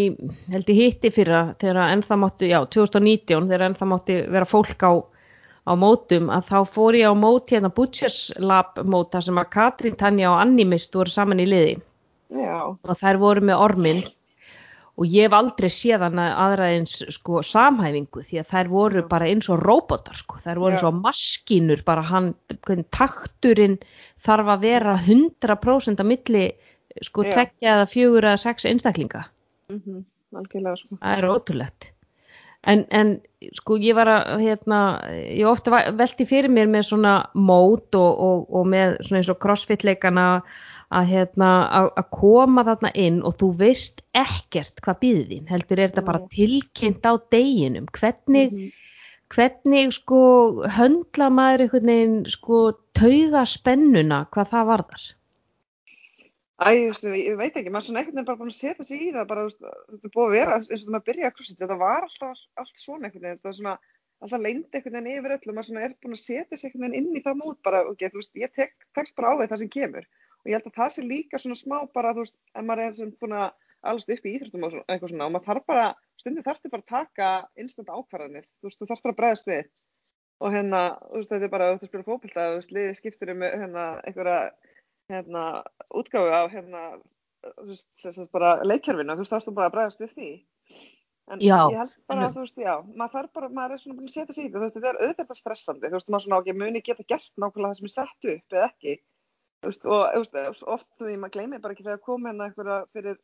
[0.52, 4.92] held ég hitti fyrra þegar ennþá mátti, já 2019 þegar ennþá mátti vera fólk á,
[5.70, 9.52] á mótum að þá fór ég á mót hérna Butchers Lab mót þar sem að
[9.54, 11.78] Katrín, Tanja og Annimist voru saman í liði
[12.34, 12.58] já.
[12.74, 14.02] og þær voru með ormin
[15.00, 19.08] og ég hef aldrei séð hana aðra eins sko samhæfingu því að þær voru já.
[19.14, 22.34] bara eins og robotar sko, þær voru eins og maskínur bara hann,
[22.92, 23.80] takturinn
[24.22, 26.46] þarf að vera 100% að milli
[27.02, 29.26] sko tekja eða fjögur eða sex einstaklinga.
[29.72, 30.76] Mm -hmm.
[30.76, 30.98] sko.
[31.02, 31.92] Það er ótrúlegt.
[32.62, 33.16] En, en
[33.58, 38.44] sko ég var að hérna, ég ofta veldi fyrir mér með svona mót og, og,
[38.54, 40.44] og með svona eins og crossfit leikana
[40.92, 41.50] að hérna
[41.80, 46.24] að koma þarna inn og þú veist ekkert hvað býðið þín, heldur er þetta bara
[46.36, 48.72] tilkynnt á deginum, hvernig mm -hmm.
[49.36, 50.22] hvernig sko
[50.78, 52.60] höndla maður einhvern veginn sko
[52.94, 55.08] tauga spennuna hvað það varðar
[56.62, 59.06] Æ, veist, ég veit ekki, maður svona einhvern veginn bara búin að setja sig í
[59.16, 61.58] það, bara veist, þetta er búið að vera eins og þetta maður byrja að krossit,
[61.58, 63.74] þetta var alltaf allt svona einhvern veginn, þetta var svona
[64.22, 66.86] alltaf leindi einhvern veginn yfir öll og maður svona er búin að setja sig einhvern
[66.86, 69.48] veginn inn í það mót bara, ok, þú veist, ég tek, tekst bara á því
[69.50, 70.08] það sem kemur.
[70.42, 72.98] Og ég held að það sé líka svona smá bara, þú veist, en maður er
[73.00, 73.48] svona búin að
[73.82, 75.88] allast upp í íþróttum og eitthvað svona og maður þarf bara,
[76.22, 79.50] stundin þarf þið bara að taka instant ákvarðanir, þú veist, þú þarf bara að bregðast
[79.50, 79.72] við.
[80.42, 83.46] Og hérna, þú veist, þetta er bara, þú spilur fókbalta, þú veist, liðið skiptir um
[83.46, 84.38] hérna, einhverja
[85.12, 85.44] hérna,
[85.98, 86.82] útgáfi af hérna,
[87.44, 90.32] þú veist, bara leikjörfinu, þú veist, þá ertu bara að bregðast við því.
[91.32, 93.98] En já, ég held bara að, þú veist, já, maður þarf bara, maður er svona
[93.98, 96.40] búin að setja sig í þetta, veist, þetta er auðvitað stressandi, þú veist, maður svona
[96.42, 98.96] ekki muni geta gert nákvæmlega það sem er sett upp eða ekki,
[99.62, 102.90] þú veist, og þú veist, oft, veist, maður gleymi bara ekki þegar komið hérna eitthvað
[102.96, 103.22] fyrir,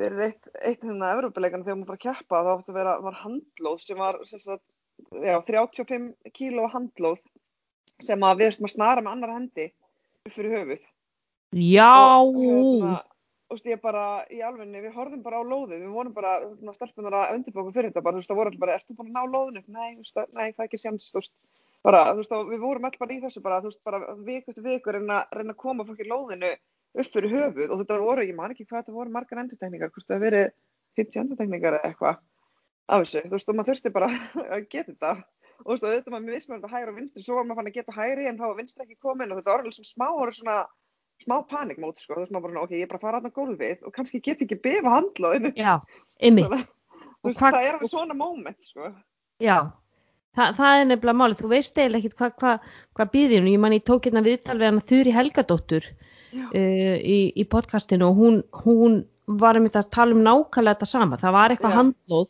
[0.00, 3.84] fyrir eitt, eitt hérna Evrópuleikana þegar maður bara keppa, þá átti að vera, var handlóð
[3.84, 4.64] sem var, sem sagt,
[5.26, 7.20] já, 35 kíló handlóð
[8.02, 9.66] sem að við erum að snara með annar hendi
[10.26, 10.84] upp fyrir höfuð
[11.56, 12.20] Já!
[12.20, 12.96] Og hérna,
[13.48, 16.34] veist, ég bara, í alvegni, við horfum bara á lóðu, við vorum bara,
[16.76, 19.16] stelpunar að undirbóka fyrir þetta, bara, þú veist, það voru alltaf bara, ertu búin að
[19.16, 19.62] ná lóðinu?
[19.72, 21.34] Nei, þú veist, nei, það er ekki semst, þú veist,
[21.86, 24.66] bara, þú veist, við vorum alltaf bara í þessu bara, þú veist, bara viku eftir
[24.66, 26.52] viku reyna, reyna að koma fólki lóðinu
[26.96, 27.70] upp fyrir höfuð.
[27.70, 30.46] Og þetta voru, ég man ekki hvað þetta voru margar endurtegningar, hvort það verið
[31.00, 32.20] 50 endurtegningar eða eitthvað
[32.86, 34.10] af þessu, þú veist, og maður þurfti bara
[34.56, 35.12] að geta þetta.
[35.64, 37.70] Og þú veist, auðvitað maður vissi maður þetta hægri og vinstri, svo var maður fann
[37.70, 40.08] að geta hægri en þá var vinstri ekki komin og þetta var alveg svona smá,
[40.36, 40.56] svona
[41.24, 43.88] smá panikmót sko, þú veist maður bara, ok, ég er bara að fara aðna gólfið
[43.88, 45.52] og kannski get ekki befa handlaðinu.
[45.56, 45.74] Já,
[46.28, 46.56] ymmið.
[47.22, 48.92] Þú veist, það er alveg svona moment sko.
[49.42, 49.56] Já,
[50.36, 52.50] Þa, það er nefnilega málið, þú veist eiginlega ekkert hvað hva,
[52.98, 57.44] hva býðinu, ég man ég tók hérna viðtal við hana Þurri Helgadóttur uh, í, í
[57.48, 61.52] podcastinu og hún, hún var um þetta að tala um nákvæmlega þetta sama, það var
[61.52, 61.76] eitthvað Já.
[61.80, 62.26] handlóð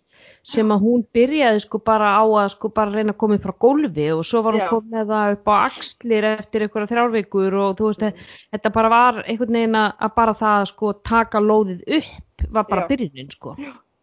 [0.49, 3.55] sem að hún byrjaði sko bara á að sko bara reyna að koma upp frá
[3.67, 4.71] gólfi og svo var hún Já.
[4.71, 8.23] komið það upp á axlir eftir einhverja þrjárvíkur og þú veist,
[8.57, 12.87] þetta bara var einhvern veginn að bara það að sko taka lóðið upp var bara
[12.87, 12.89] Já.
[12.95, 13.57] byrjunin sko.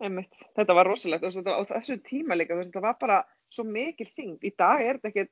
[0.04, 0.44] Einmitt.
[0.54, 4.44] Þetta var rosalegt og þetta, á þessu tíma líka, þetta var bara svo mikil þingd.
[4.44, 5.32] Í dag er þetta ekkert,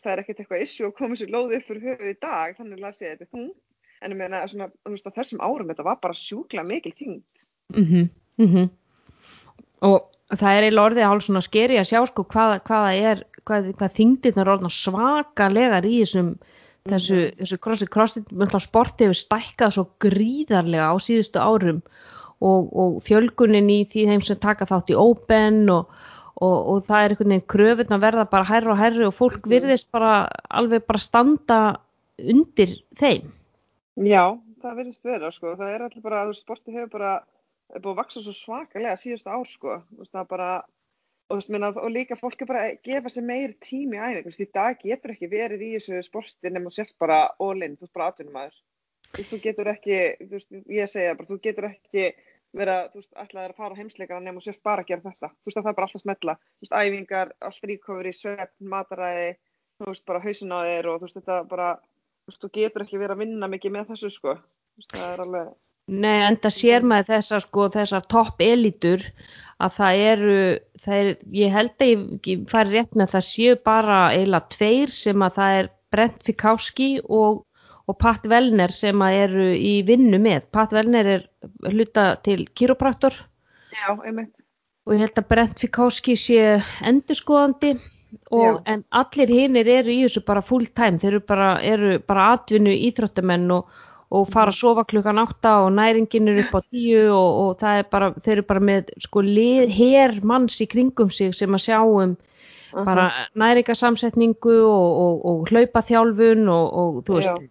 [0.00, 2.86] það er ekkert eitthvað issue að koma sér lóðið upp fyrir höfuð í dag, þannig
[2.86, 3.58] að segja þetta er þungt.
[4.00, 7.22] En ég meina, svona, þú veist, þessum árum, þetta var bara sjúkla mikil þingd.
[7.74, 8.06] mm
[8.38, 8.68] -hmm,
[9.82, 13.72] og það er eiginlega orðið hálf svona skeri að sjá sko hvað, hvað er hvað,
[13.78, 16.38] hvað þingdirnar er orðna svakalegar í þessum
[16.88, 18.22] þessu, þessu crossi, crossi
[18.60, 21.82] sporti hefur stækkað svo gríðarlega á síðustu árum
[22.40, 25.90] og, og fjölgunin í því þeim sem taka þátt í open og,
[26.40, 29.44] og, og það er einhvern veginn kröfun að verða bara hærri og hærri og fólk
[29.44, 29.52] Mhm.
[29.52, 31.60] virðist bara alveg bara standa
[32.18, 33.32] undir þeim
[34.00, 34.24] Já,
[34.62, 35.54] það verðist vera, sko.
[35.60, 37.12] Það er allir bara, þú veist, sportið hefur bara,
[37.74, 39.74] er búið að vaksa svo svakalega síðustu ár, sko.
[39.90, 40.48] Þú veist, það bara,
[41.28, 44.00] og þú veist, minna, og líka fólk er bara að gefa sér meiri tími í
[44.00, 44.24] æfingu.
[44.24, 47.66] Þú veist, í dag getur ekki verið í þessu sporti nema þú sért bara all
[47.66, 48.56] in, þú veist, bara atvinnumæður.
[49.10, 52.08] Þú veist, þú getur ekki, þú veist, ég segja bara, þú getur ekki
[52.56, 55.32] vera, þú veist, ætlaðir að fara heimsleikana nema þú sért bara að gera þetta.
[55.36, 56.38] Þú veist, það er bara alltaf smetla.
[56.40, 59.30] Þú veist, æfingar, allt recovery, svefn, mataræði,
[59.76, 61.68] þú veist, bara hausin á þér og þú veist, þetta bara,
[62.30, 64.38] veist, þú getur ekki verið að vinna mikið með þessu, sko.
[64.78, 65.50] Veist, það er alveg,
[65.90, 69.02] Nei, enda sér maður þessar sko, þessar topp elitur
[69.60, 70.34] að það eru,
[70.84, 74.92] það er, ég held að ég, fari rétt með að það séu bara eiginlega tveir
[74.94, 77.40] sem að það er Brent Fikowski og,
[77.90, 80.46] og Pat Wellner sem að eru í vinnu með.
[80.54, 81.26] Pat Wellner er
[81.66, 83.16] hluta til kiropraktor
[83.74, 84.32] já, einmitt.
[84.86, 86.44] og ég held að Brent Fikowski sé
[86.86, 87.74] endurskoðandi
[88.30, 92.30] og en allir hinnir eru í þessu bara full time, þeir eru bara, eru bara
[92.36, 93.68] atvinnu íþróttamenn og,
[94.10, 97.82] og fara að sofa klukkan átta og næringin er upp á tíu og, og það
[97.82, 99.22] er bara, þeir eru bara með sko
[99.76, 102.16] her manns í kringum sig sem að sjá um
[102.72, 107.48] bara næringasamsetningu og, og, og hlaupaþjálfun og, og þú veist,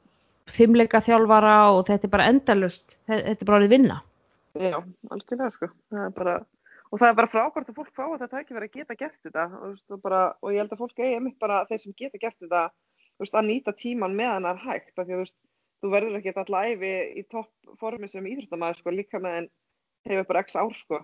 [0.50, 4.00] fimmleika þjálfara og þetta er bara endalust, þetta er bara orðið vinna.
[4.60, 4.80] Já,
[5.14, 5.70] algjörlega, sko.
[5.94, 6.36] Það er bara,
[6.90, 9.20] og það er bara frábært að fólk fá að þetta ekki verið að geta gert
[9.28, 9.46] þetta.
[9.60, 12.22] Og, veist, og, bara, og ég held að fólk eigi einmitt bara þeir sem geta
[12.22, 12.66] gert þetta
[13.20, 15.32] veist, að nýta tíman meðan það er hægt því að
[15.80, 19.50] þú verður ekki alltaf æfi í topp formi sem íþróttamæður sko, líka með en
[20.10, 21.00] hefur bara x ár sko.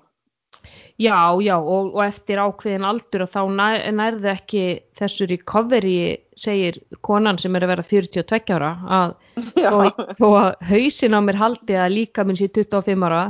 [0.95, 4.63] Já, já, og, og eftir ákveðin aldur og þá nær, nærðu ekki
[4.95, 5.95] þessu recovery,
[6.39, 8.69] segir konan sem er að vera 42 ára,
[8.99, 9.15] að
[9.65, 13.25] þó, þó að hausin á mér haldi að líka minn sé 25 ára,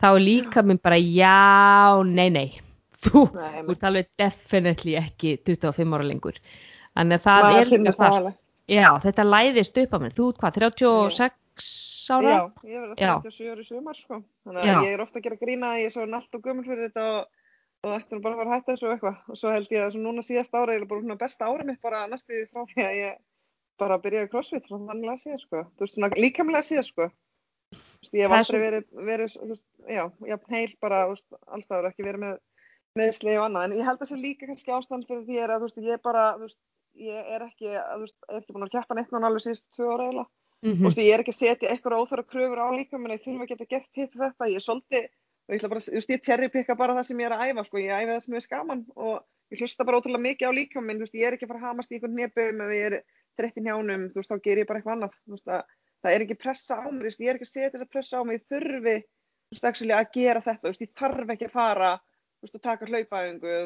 [0.00, 2.48] þá er líka minn bara já, nei, nei,
[3.04, 3.26] þú,
[3.62, 6.40] ert alveg definitely ekki 25 ára lengur.
[6.96, 8.38] Þannig að það maður er líka það, alveg.
[8.74, 11.36] já, þetta læðist upp á mér, þú ert hvað, 36
[12.10, 12.30] ára?
[12.30, 13.12] Já, ég verður Já.
[13.24, 14.22] 37 ári sumar sko.
[14.46, 16.66] Þannig að ég er ofta að gera grína að ég er svo allt og gömul
[16.66, 17.40] fyrir þetta og,
[17.84, 19.18] og ætti nú bara að fara að hætta þessu og eitthvað.
[19.26, 22.44] Og svo held ég að núna síðast ára er bara besta ára mitt bara næstu
[22.50, 23.18] frá því að ég
[23.80, 25.64] bara byrjaði crossfit frá þannig að síða sko.
[25.76, 27.10] Þú veist svona líkamlega síða sko.
[27.70, 31.04] Þú veist, ég hef aldrei verið, verið veist, já, jafn heil bara,
[31.48, 32.34] allstaður ekki verið með
[32.98, 33.68] meðsli og annað.
[33.68, 36.26] En ég held að þessi líka kannski ástand fyrir því að, þú veist, ég bara,
[36.36, 36.60] þú veist,
[37.00, 39.90] ég er ekki, að, þú veist, er ekki búin að keppa neitt alveg síðust tvö
[39.94, 40.30] ára eiginlega.
[40.60, 43.22] Mm Þú veist, ég er ekki að setja eitthvað óþara kröfur á líka, menn ég
[43.24, 45.06] þurfa að geta gert hitt þetta, ég er svolítið,
[45.48, 47.44] og ég ætla bara, þú veist, ég cherry picka bara það sem ég er að
[47.48, 49.14] æfa, sko, ég æfa það sem ég er skaman og
[49.50, 51.60] ég hlusta bara ótrúlega mikið á líka minn, þú veist, ég er ekki að fara
[51.62, 52.96] að hamast í einhvern nefum ef ég er
[53.40, 55.72] þreytt í njánum, þú veist, þá ger ég bara eitthvað annað, þú veist, að,
[56.04, 58.20] það er ekki pressa á mig, þú veist, ég er ekki að setja þessa pressa
[58.20, 58.96] á mig, ég þurfi,
[59.50, 61.94] að gera þetta, veist, ég þarf ekki að fara,
[62.42, 63.56] veist, og taka hlaupaðingu,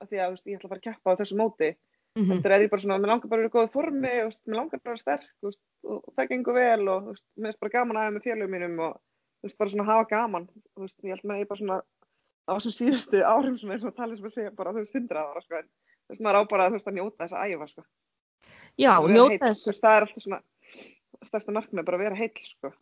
[0.00, 1.74] að því að, ég ætla að fara að keppa á þessu móti,
[2.16, 2.40] -hmm.
[2.40, 4.12] Þetta er ég bara svona, mér langar bara að vera í góðu formi,
[4.48, 7.74] mér langar bara að vera sterk og, og, það gengur vel og mér finnst bara
[7.76, 10.48] gaman aðeins með félögum mínum og bara svona hafa gaman.
[10.80, 11.78] Ég held með ég bara svona
[12.46, 15.30] á þessum síðustu árum sem er svona talið sem að segja bara þú veist, hundrað
[15.30, 17.70] ára, sko, en þú veist, maður á bara þú veist, að njóta þess að æfa,
[17.72, 17.86] sko.
[18.76, 20.42] Já, njóta þess það er alltaf svona
[21.26, 22.72] stærsta markmið, bara að vera heill, sko.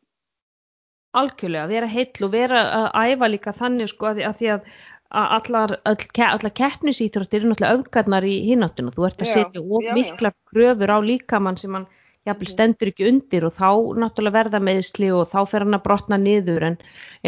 [1.20, 4.70] Algjörlega, vera heill og vera að æfa líka þannig sko að, að því að
[5.14, 5.76] allar,
[6.10, 10.34] ke- allar keppnisýþróttir eru náttúrulega öfgarnar í hinnáttuna, þú ert að Já, setja of miklar
[10.50, 11.86] kröfur á líkamann sem hann
[12.24, 13.68] jafnvel stendur ekki undir og þá
[14.00, 16.64] náttúrulega verða meðsli og þá fer hann að brotna niður.
[16.70, 16.78] En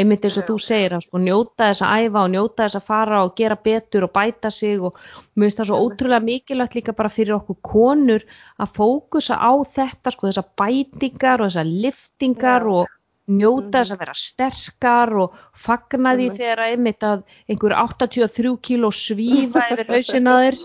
[0.00, 2.86] einmitt eins og þú segir að sko njóta þess að æfa og njóta þess að
[2.88, 4.96] fara og gera betur og bæta sig og
[5.36, 8.24] mér finnst það svo ótrúlega mikilvægt líka bara fyrir okkur konur
[8.56, 12.88] að fókusa á þetta sko þessar bætingar og þessar liftingar og
[13.26, 19.64] njóta þess að vera sterkar og fagna því þegar einmitt að einhver 83 kíló svífa
[19.74, 20.60] yfir hausinaður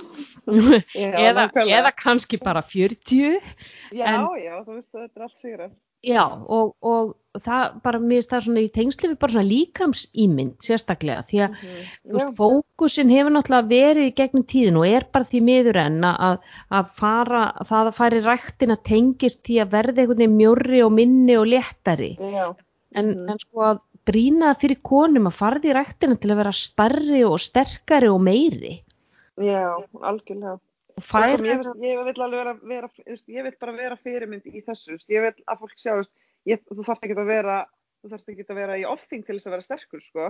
[0.96, 3.40] eða, eða kannski bara 40
[3.92, 5.66] Já, en, já, þú veist að þetta er allt sigur
[6.02, 11.22] Já, og, og það bara, mér það svona í tengsli við bara svona líkamsýmynd sérstaklega
[11.30, 12.32] því að, mm -hmm.
[12.38, 17.44] fókusin hefur náttúrulega verið gegnum tíðin og er bara því miður enn að, að fara,
[17.70, 21.38] það að fara í rættin að tengist því að verði einhvern veginn mjörri og minni
[21.38, 22.56] og léttari Já.
[22.96, 23.32] En, mm -hmm.
[23.32, 27.40] en sko að brína fyrir konum að fara í rættina til að vera starri og
[27.40, 28.84] sterkari og meiri
[29.38, 30.58] Já, algjörlega
[31.00, 35.28] Fær, ég, ég vil alveg vera, vera ég vil bara vera fyrirmynd í þessu ég
[35.28, 35.94] vil að fólk sjá
[36.50, 37.58] ég, þú þarf ekki að vera
[38.02, 40.30] þú þarf ekki að vera í offing til þess að vera sterkur sko.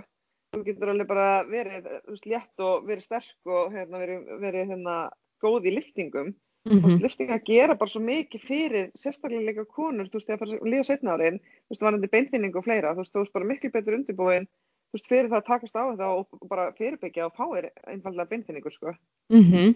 [0.52, 4.96] þú getur alveg bara verið veist, létt og verið sterk og hérna, verið, verið hérna,
[5.42, 6.88] góð í liftingum mm -hmm.
[6.88, 10.84] veist, liftinga gera bara svo mikið fyrir sérstaklega líka konur þú veist, þegar það líka
[10.84, 13.46] setna árin þú veist, það var endur beinþýning og fleira þú veist, þú veist bara
[13.46, 14.48] miklu betur undirbúin
[14.92, 18.72] þú veist, fyrir það að takast á þetta og bara fyrirbyggja og fáir einfallega beinþýningur
[18.72, 18.96] sko.
[19.32, 19.76] mm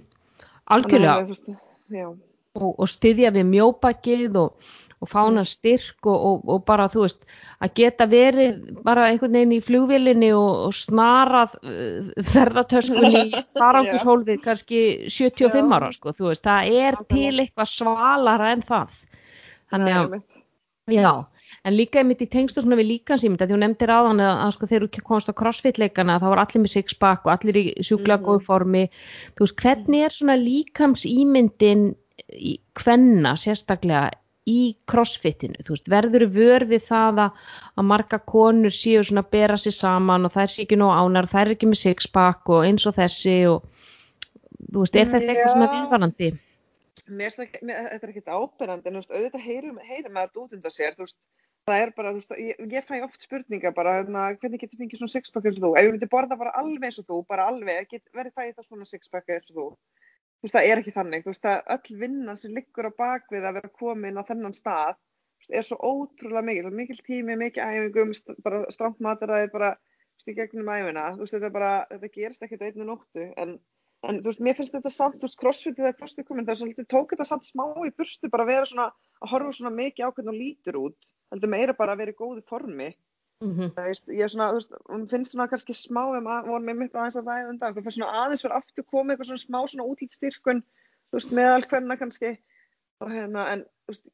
[0.71, 2.09] algjörlega.
[2.55, 4.69] og, og styðja við mjóbakið og,
[5.03, 5.49] og fána mm.
[5.49, 7.25] styrk og, og bara þú veist
[7.59, 14.85] að geta verið bara einhvern veginn í flugvilinni og snarað uh, ferðartöskunni í farangurshólfið kannski
[15.09, 15.67] 75 Já.
[15.77, 19.03] ára sko þú veist það er til eitthvað svalara en það.
[19.73, 20.17] Þannig að
[20.93, 21.25] Já,
[21.65, 24.51] en líka einmitt í tengstu svona við líkansýmynd að þú nefndir á þann að, að
[24.55, 28.19] sko þegar þú komst á crossfit-leikana þá var allir með sixpack og allir í sjúkla
[28.21, 28.43] mhm.
[28.45, 28.83] formi
[29.37, 31.87] þú veist, hvernig er svona líkamsýmyndin
[32.35, 34.11] í hvenna sérstaklega
[34.45, 39.57] í crossfitinu, þú veist, verður vörfið það að, að marga konur séu svona að bera
[39.57, 42.85] sér saman og þær sé ekki nóg ánar, þær er ekki með sixpack og eins
[42.85, 43.65] og þessi og
[44.69, 46.29] þú veist, er þetta eitthvað svona viðvarandi?
[47.05, 51.17] Mér finnst þetta ekki áberandi en auðvitað heyrir, maður út undan sér veist,
[51.65, 55.13] það er bara, veist, ég, ég fæ oft spurninga bara hérna, hvernig getur fengið svona
[55.15, 55.71] sixpack eins og þú?
[55.79, 58.67] Ef ég myndi borða bara alveg eins og þú bara alveg, verði það í það
[58.67, 59.67] svona sixpack eins og þú?
[60.35, 63.47] Þú veist það er ekki þannig þú veist að öll vinnan sem liggur á bakvið
[63.49, 68.13] að vera komin á þennan stað veist, er svo ótrúlega mikil, mikil tími mikil æfingum,
[68.45, 69.73] bara stránt mataræðir bara
[70.29, 73.57] í gegnum æfina veist, þetta, bara, þetta gerist ekkert einu nóttu en
[74.05, 76.59] en þú veist, mér finnst þetta samt, þú veist, crossfitið eða crossfit komin, það er
[76.59, 78.87] svolítið, tók þetta samt smá í burstu bara að vera svona,
[79.23, 82.19] að horfa svona mikið á hvernig það lítur út, heldur meira bara að vera í
[82.19, 82.89] góði formi
[83.43, 83.75] mm -hmm.
[83.75, 84.73] veist, ég er svona, veist,
[85.11, 88.23] finnst svona kannski smá um að, voru mér mitt aðeins að það undan, það svona
[88.23, 89.87] aðeins fyrir aftur komið eitthvað svona smá svona
[91.13, 92.37] veist, meðal hvernig kannski
[93.03, 93.65] hérna, en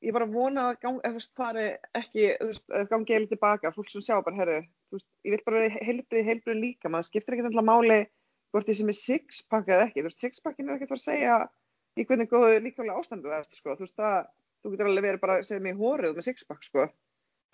[0.02, 3.92] ég bara vona að gang, ef fari ekki, þú veist, að gangi eða tilbaka, fólk
[3.92, 4.58] sem sjá bara,
[4.92, 8.00] veist, ég vil bara vera heilbrið, heilbrið líka, maður skiptir ekki alltaf máli
[8.52, 11.36] hvort því sem er sixpack eða ekki, sixpackin er fara að segja
[11.96, 14.18] í hvernig góðu líkvæmlega ástandu það er, sko, þú veist, það,
[14.62, 16.88] þú getur alveg verið bara segja mig hóruð með sixpack, sko,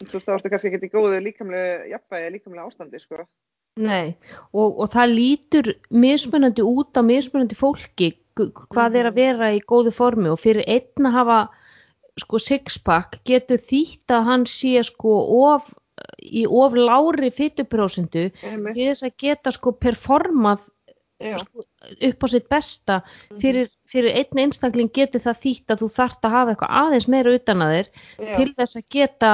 [0.03, 3.27] þú varstu kannski ekki í góðu líkvæmlega jafnvægi, líkvæmlega ástandi, sko.
[3.77, 4.15] Nei,
[4.53, 9.17] og, og það lítur mismunandi út á mismunandi fólki hvað er að mhm.
[9.17, 11.39] vera í góðu formi og fyrir einn að hafa,
[12.21, 15.17] sko, sixpack getur þýtt að hann sé, sko,
[15.51, 15.69] of
[16.21, 20.65] í of lári fytuprósendu til þess að geta sko performað
[21.17, 23.01] upp á sitt besta.
[23.01, 23.39] Mhm.
[23.41, 27.33] fyrir, fyrir einn einstakling getur það þýtt að þú þart að hafa eitthvað aðeins meira
[27.33, 27.87] utan að þér
[28.27, 28.35] Já.
[28.35, 29.31] til þess að geta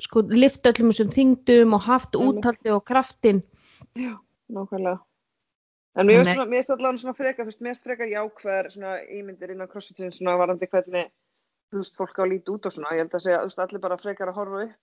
[0.00, 3.42] sko lift öllum þessum þingdum og haft úthaldi og kraftin
[3.94, 4.14] Já,
[4.48, 5.00] nákvæmlega.
[5.94, 10.38] En mér finnst allavega svona freka mér finnst freka jákvæðar svona ímyndir innan crossfitinu svona
[10.40, 11.10] varandi hvernig
[11.72, 12.94] þú veist fólk á að líti út og svona.
[12.96, 14.78] Ég held að segja, þú veist, allir bara frekar að horfa upp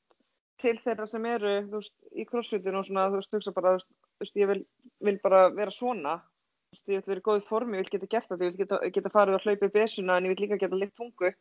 [0.60, 3.90] til þeirra sem eru veist, í crossfitinu og svona þú veist, hugsa bara, þú veist,
[4.36, 4.64] ég vil,
[5.06, 6.18] vil bara vera svona,
[6.74, 8.82] veist, ég vil vera í góði formi, ég vil geta gert þetta, ég vil geta,
[8.96, 11.34] geta farið að hlaupa í besuna en ég vil líka geta litt tungu,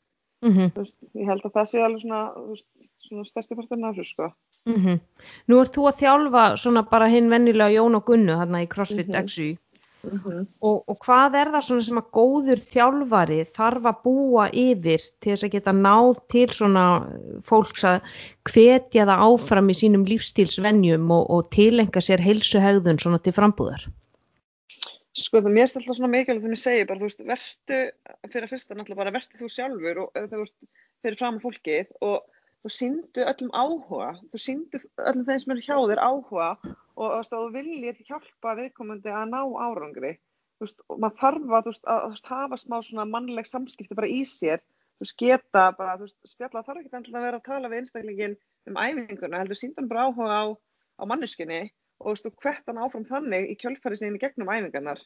[0.45, 0.75] mm -hmm.
[0.77, 2.69] veist, ég held að það sé alveg svona, veist,
[3.09, 4.33] svona stærsti parturinn af þessu, sko.
[4.67, 5.01] Mm -hmm.
[5.49, 9.09] Nú ert þú að þjálfa svona bara hinn vennilega Jón og Gunnu hérna í CrossFit
[9.09, 9.27] mm -hmm.
[9.27, 9.59] XY
[10.03, 10.47] Mm -hmm.
[10.63, 15.33] og, og hvað er það svona sem að góður þjálfari þarf að búa yfir til
[15.33, 16.85] þess að geta náð til svona
[17.43, 17.99] fólks að
[18.47, 23.89] hvetja það áfram í sínum lífstílsvenjum og, og tilenga sér heilsuhegðun svona til frambúðar?
[25.19, 27.81] Sko það mér er alltaf svona mikilvægt þegar ég segi bara þú veist verðu
[28.31, 30.46] fyrir að fyrsta náttúrulega bara verðu þú sjálfur og þegar þú
[31.03, 32.23] fyrir fram á fólkið og
[32.65, 36.48] þú síndu öllum áhuga, þú síndu öllum þeim sem eru hjá þér áhuga
[36.98, 40.17] og þú viljið hjálpa viðkomandi að ná árangri.
[40.59, 43.98] Þú veist, og maður þarf að, þú veist, að, að hafa smá svona mannleg samskipti
[43.98, 44.63] bara í sér,
[44.98, 47.83] þú veist, geta bara, þú veist, spjalla þarf ekki endilega að vera að tala við
[47.85, 48.35] einstaklingin
[48.67, 50.46] um æfinguna, heldur síndan bara áhuga á,
[50.98, 51.61] á manneskinni
[52.02, 54.98] og þú veist, og hvert hann áfram þannig í kjölfæri sinni gegnum æfingarnar.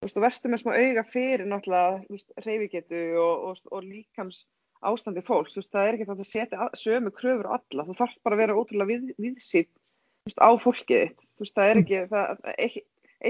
[0.00, 3.86] Þú veist, og verður með smá auga fyrir náttúrulega, þú veist, reyfigetu og, og, og
[3.86, 4.42] líkams
[4.80, 7.96] ástandi fólks, þú veist, það er ekki það að setja sömu kröfur á alla, þú
[7.98, 11.10] þarf bara að vera ótrúlega við, viðsýtt, þú veist, á fólkið
[11.40, 12.44] þú veist, það er ekki, það,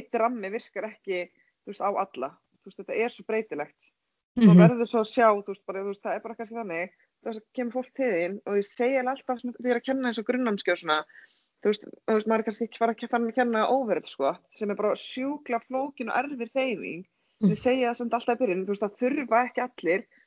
[0.01, 1.25] eitt, rammi virkar ekki,
[1.63, 3.91] þú veist, á alla, þú veist, þetta er svo breytilegt.
[4.39, 4.61] Mm -hmm.
[4.63, 6.91] verður svo að sjá, þú veist, bara, þú veist, það er bara kannski þannig,
[7.23, 10.27] þess að kemur fólk til þín og ég segja alltaf því að kenna eins og
[10.27, 10.99] grunnamskjöð svona,
[11.63, 14.77] þú veist, þú veist, maður er kannski ekki fara að kenna óverð, sko, sem er
[14.77, 17.05] bara sjúkla flókin og erfir þeyfing,
[17.43, 17.51] mm.
[17.51, 17.59] ég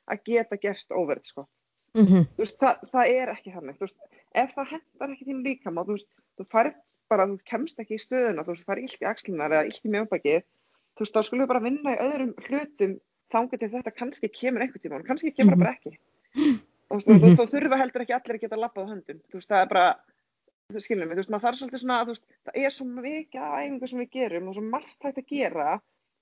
[0.04, 1.46] þú að geta gert óverð, sko.
[1.94, 2.26] Mm -hmm.
[2.34, 3.98] Þú veist, það, það er ekki þannig, þú veist,
[4.34, 5.96] ef það hendar ekki þín líkam og þú
[6.38, 6.74] þú farið
[7.08, 10.42] bara, þú kemst ekki í stöðuna, þú farið illt í axlunar eða illt í mjögbakið,
[10.94, 12.96] þú veist, þá skulum við bara vinna í öðrum hlutum
[13.34, 15.92] þángu til þetta kannski kemur einhvern tíma, kannski kemur það bara ekki.
[16.90, 19.22] Og þú veist, þá þurfa heldur ekki allir að geta lappað höndum.
[19.30, 19.86] Þú veist, það er bara,
[20.72, 23.48] þú skiljum við, þú veist, maður þarf svolítið svona, þú veist, það er svo mikið
[23.54, 25.68] æfingu sem við gerum og svo margt hægt að gera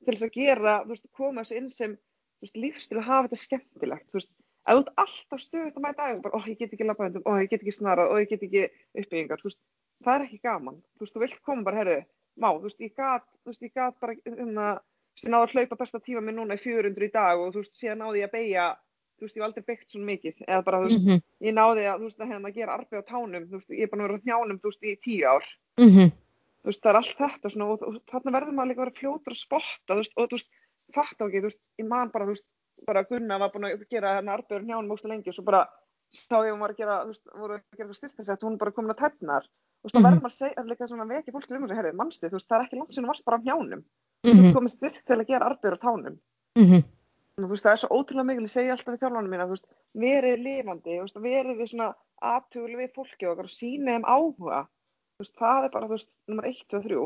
[0.02, 2.11] til þess að gera, þú veist, koma þessu inn sem, þú
[2.46, 4.32] veist, lífstil að hafa þetta skemmtilegt, þú veist,
[4.62, 7.26] ef þú ert alltaf stöðut að mæta æfingu, bara, ó, ég get ekki lappað höndum,
[7.26, 8.64] ó, ég get ekki snarað, ó, ég get ekki
[9.02, 9.60] uppbyggingar, þú veist,
[10.04, 11.98] það er ekki gaman, þú veist, þú vilt koma bara, herðu,
[12.36, 14.80] má, þú veist, ég gat, þú veist, ég gat bara, um að,
[15.18, 17.76] sem náður að hlaupa besta tíma minn núna í 400 í dag og þú veist,
[17.76, 18.70] síðan náði ég að beigja
[19.22, 21.22] þú veist, ég var aldrei byggt svona mikið eða bara, þú veist, mm -hmm.
[21.46, 23.82] ég náði að, þú veist, að hérna að gera arbeid á tánum, þú veist, ég
[23.82, 25.44] er bara að vera njánum, þú veist, í tíu ár
[25.78, 26.08] mm -hmm.
[26.62, 28.98] þú veist, það er allt þetta svona og, og þarna verður maður líka að vera
[28.98, 30.50] fljótur að spotta, þú veist, og þú veist,
[30.94, 32.46] fatt á ekki, þú veist, ég man bara, þú veist,
[32.86, 35.66] bara Gunna var búin að gera hérna arbeid á njánum óstu lengi og svo bara
[36.12, 38.94] sá ég hún var að gera, þú veist, voru að gera styrtasett, hún bara komin
[38.94, 39.44] að tennar,
[39.80, 41.92] þú veist, það verður maður að segja, líka svona vekja fólk til um þessu, herri,
[41.96, 43.84] mannstu, þú veist, það er ekki langt sem hún varst bara á njánum
[44.22, 44.50] mm -hmm.
[44.50, 46.16] þú komið styrk til að gera arbegur á tánum.
[46.58, 46.82] Mm -hmm.
[47.38, 50.36] og, veist, það er svo ótrúlega mikil ég segja alltaf í þjálfanum mína veist, verið
[50.46, 54.68] lifandi, veist, verið við svona aðtugli við fólki okkar og sína þeim áhuga.
[55.22, 55.86] Það er bara
[56.28, 56.96] nummer 1 og 3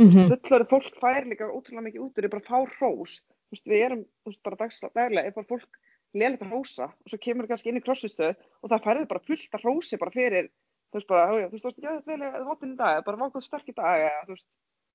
[0.00, 0.32] mm -hmm.
[0.32, 3.20] fullari fólk fær líka ótrúlega mikið út og er bara fá hrós.
[3.66, 4.04] Við erum
[4.44, 5.70] bara daglega er bara fólk
[6.14, 9.26] leðilegt að hrósa og svo kemur það kannski inn í krossustöð og það færður bara
[9.28, 10.50] fullt að hrósi bara fyrir
[10.90, 12.78] þú veist bara, þú veist, þú veist, þú veist, þú veist, þú veist, þú veist,
[12.80, 14.48] þú veist, bara vákuð sterk í dag, þú veist,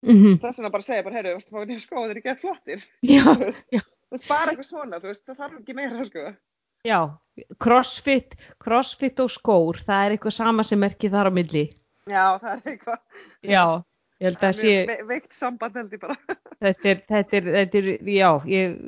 [0.05, 0.39] Mm -hmm.
[0.41, 2.81] þess vegna bara segja bara, heyrðu, þú veist, fáið nýja skóður er ekki að flottir?
[3.01, 3.23] Já,
[3.71, 3.81] já.
[3.81, 6.35] þú veist, bara eitthvað svona þú veist, það þarf ekki meira, sko.
[6.85, 6.99] Já,
[7.57, 11.65] crossfit crossfit og skór, það er eitthvað sama sem merkir þar á milli.
[12.05, 12.99] Já, það er eitthvað.
[13.41, 13.65] Já,
[14.21, 16.17] ég held að sé ve veikt samband held ég bara
[16.63, 18.79] þetta er, þetta er, þetta er, já ég,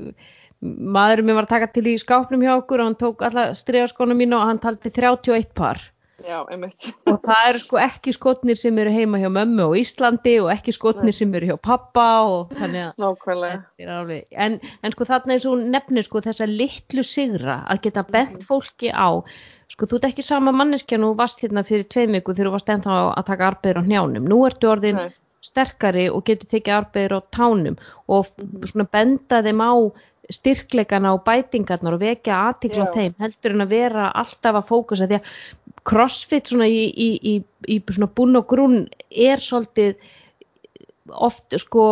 [0.61, 4.17] maðurinn minn var að taka til í skápnum hjá okkur og hann tók alla stregarskónum
[4.23, 5.83] mín og hann taldi 31 par
[6.25, 6.87] Já, einmitt.
[7.05, 10.73] og það eru sko ekki skotnir sem eru heima hjá mömmu og Íslandi og ekki
[10.73, 11.17] skotnir Nei.
[11.19, 13.03] sem eru hjá pappa og þannig að
[13.99, 18.39] alveg, en, en sko þarna er svo nefnir sko þessa litlu sigra að geta bent
[18.39, 18.47] mm.
[18.49, 19.21] fólki á
[19.71, 22.73] sko þú ert ekki sama manneskja nú vast hérna fyrir tveim viku þegar þú varst
[22.73, 25.15] ennþá að taka arbeður á njánum, nú ertu orðin Nei.
[25.43, 28.67] sterkari og getur tekið arbeður á tánum og mm.
[28.71, 29.73] svona benda þeim á
[30.33, 35.07] styrkleikana og bætingarnar og vekja aðtikla á þeim heldur en að vera alltaf að fókusa
[35.07, 35.29] því að
[35.87, 37.35] crossfit svona í, í, í,
[37.75, 39.95] í svona búin og grún er svolítið
[41.07, 41.83] oft sko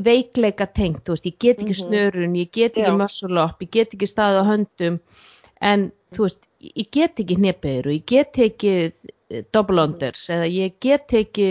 [0.00, 1.80] veikleika tengt, þú veist, ég get ekki mhm.
[1.82, 4.98] snörun, ég get ekki muscle up, ég get ekki staðið á höndum
[5.60, 6.40] en þú veist,
[6.72, 8.74] ég get ekki hnepegur og ég get ekki
[9.54, 11.48] double unders eða ég get ekki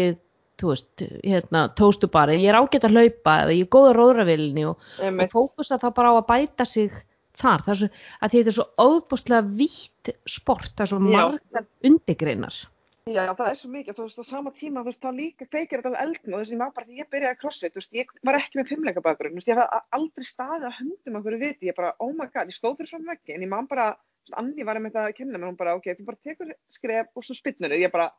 [0.63, 4.85] veist, hérna, tóstubari, ég er ágætt að hlaupa eða ég er góð að róðravilni og,
[5.03, 6.93] og fókusa þá bara á að bæta sig
[7.39, 7.89] þar, það er svo,
[8.19, 12.59] að þetta er svo óbúslega vítt sport, það er svo margar undigreinar.
[13.03, 15.81] Já, það er svo mikið, þú veist, á sama tíma, þú veist, þá líka feikir
[15.81, 17.81] þetta á eldn og þess að ég má bara, því ég byrjaði að crossfit, þú
[17.81, 21.17] veist, ég var ekki með fimmleika bakgrunn, þú veist, ég hafði aldrei staðið að höndum
[21.19, 23.57] okkur viti, ég bara, oh my god, ég stóð fyrir fram veggi, en ég má
[23.67, 23.89] bara,
[24.39, 27.25] Anni var með það að kenna mér, hún bara, ok, þú bara tekur skref og
[27.27, 28.11] svo spinnur, ég bara,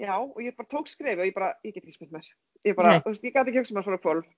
[0.00, 2.30] já, og ég bara tók skref og ég bara, ég get ekki spinn mér,
[2.64, 3.02] ég bara, Nei.
[3.04, 4.30] þú veist, ég gæti ekki hugsa mér fyrir kvölf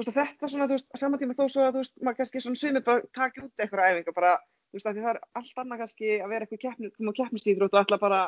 [0.00, 2.60] veist, þetta svona, þú veist, saman tíma þó svo að, þú veist, maður kannski svona
[2.60, 4.32] sumir bara taka út eitthvað æfinga bara,
[4.70, 8.00] þú veist, það er allt annað kannski að vera eitthvað keppnum og keppnistýðrútt og alla
[8.00, 8.20] bara,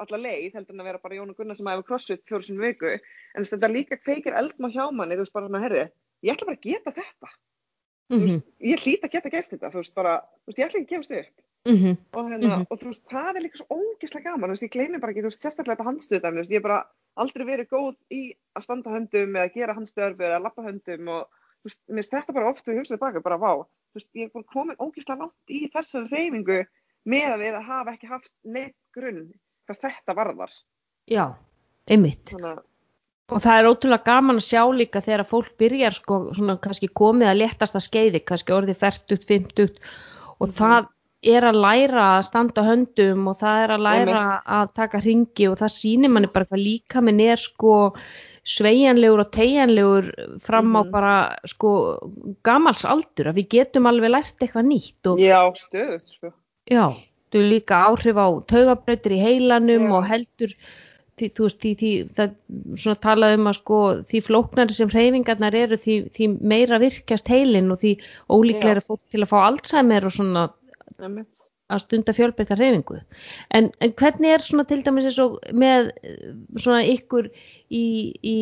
[0.00, 2.64] alla leið, heldur en að vera bara Jón og Gunnar sem æfa crossfit fjóru sinni
[2.64, 2.94] viku,
[3.34, 5.86] en þetta líka kveikir eldma hjá manni, þú veist, bara svona, herði,
[6.24, 7.32] ég ætla bara að geta þetta,
[8.10, 8.26] mm -hmm.
[8.26, 10.80] þú veist, ég hlýta að geta gert þetta, þú veist, bara, þú veist, ég ætla
[10.80, 11.36] ekki að gefast upp.
[11.68, 11.96] Mm -hmm.
[12.16, 12.66] og, hérna, mm -hmm.
[12.70, 15.20] og þú veist, það er líka svo ógeðslega gaman, þú veist, ég gleymi bara ekki,
[15.20, 16.80] þú veist, sérstaklega þetta handstöðdæmi, þú veist, ég er bara
[17.16, 18.22] aldrei verið góð í
[18.56, 21.22] að standa höndum eða gera handstöðarfi eða lappa höndum og
[21.64, 23.52] veist, mér finnst þetta bara ofta að hugsa tilbaka, bara vá,
[23.92, 26.60] þú veist, ég er bara komin ógíslega langt í þessari reyfingu
[27.04, 29.32] með að við að hafa ekki haft neitt grunn
[29.68, 30.52] hvað þetta varðar.
[31.10, 31.24] Já,
[31.86, 32.26] einmitt.
[32.32, 32.64] Þannig...
[33.30, 37.28] Og það er ótrúlega gaman að sjá líka þegar fólk byrjar sko svona kannski komið
[37.30, 39.78] að letast að skeiði, kannski orðið færtugt, fymtugt
[40.40, 40.56] og mm -hmm.
[40.58, 40.88] það
[41.22, 45.58] er að læra að standa höndum og það er að læra að taka hringi og
[45.60, 47.92] það sýnir manni bara hvað líka minn er sko
[48.44, 50.06] sveigjanlegur og tegjanlegur
[50.40, 50.90] fram á Mhm.
[50.90, 51.98] bara sko
[52.42, 56.32] gamals aldur að við getum alveg lært eitthvað nýtt og Já, stöðut, sko.
[56.70, 56.88] já,
[57.30, 59.92] þú líka áhrif á taugabrautir í heilanum Já.
[59.92, 60.54] og heldur
[61.20, 62.36] því, þú veist, því, því það
[62.84, 67.70] svona talað um að sko því flóknari sem hreyfingarnar eru því, því meira virkjast heilin
[67.74, 67.96] og því
[68.32, 70.48] ólíklega er fólk til að fá Alzheimer og svona
[71.70, 72.98] að stunda fjölbreytta hreyfingu.
[73.54, 77.84] En, en hvernig er svona til dæmis eins og með eh, svona ykkur í,
[78.26, 78.38] í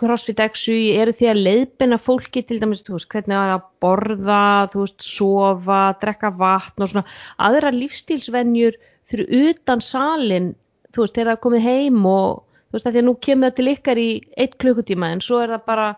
[0.00, 4.42] CrossFit XU, eru því að leiðbina fólki til dæmis, þú veist, hvernig að borða,
[4.72, 7.06] þú veist, sofa, drekka vatn og svona
[7.48, 10.54] aðra lífstílsvenjur fyrir utan salin,
[10.94, 13.58] þú veist, þegar það er komið heim og þú veist, því að nú kemur það
[13.58, 14.08] til ykkar í
[14.44, 15.88] eitt klukkutíma en svo er það bara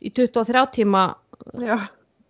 [0.00, 1.04] í 23 tíma
[1.62, 1.76] Já.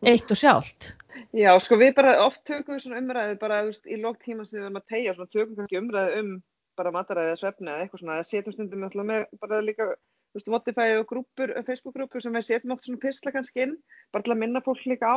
[0.07, 0.93] eitt og sjálft.
[1.37, 4.45] Já, sko við bara oft tökum við svona umræðu bara þú veist, í lók tíma
[4.45, 6.37] sem við erum að tegja svona tökum kannski umræðu um
[6.77, 10.37] bara mataræði eða svefni eða eitthvað svona eða setjum stundum alltaf með bara líka þú
[10.37, 13.77] veist, Spotify og grúpur, Facebook-grúpur sem við setjum oft svona pisla kannski inn
[14.13, 15.17] bara til að minna fólk líka á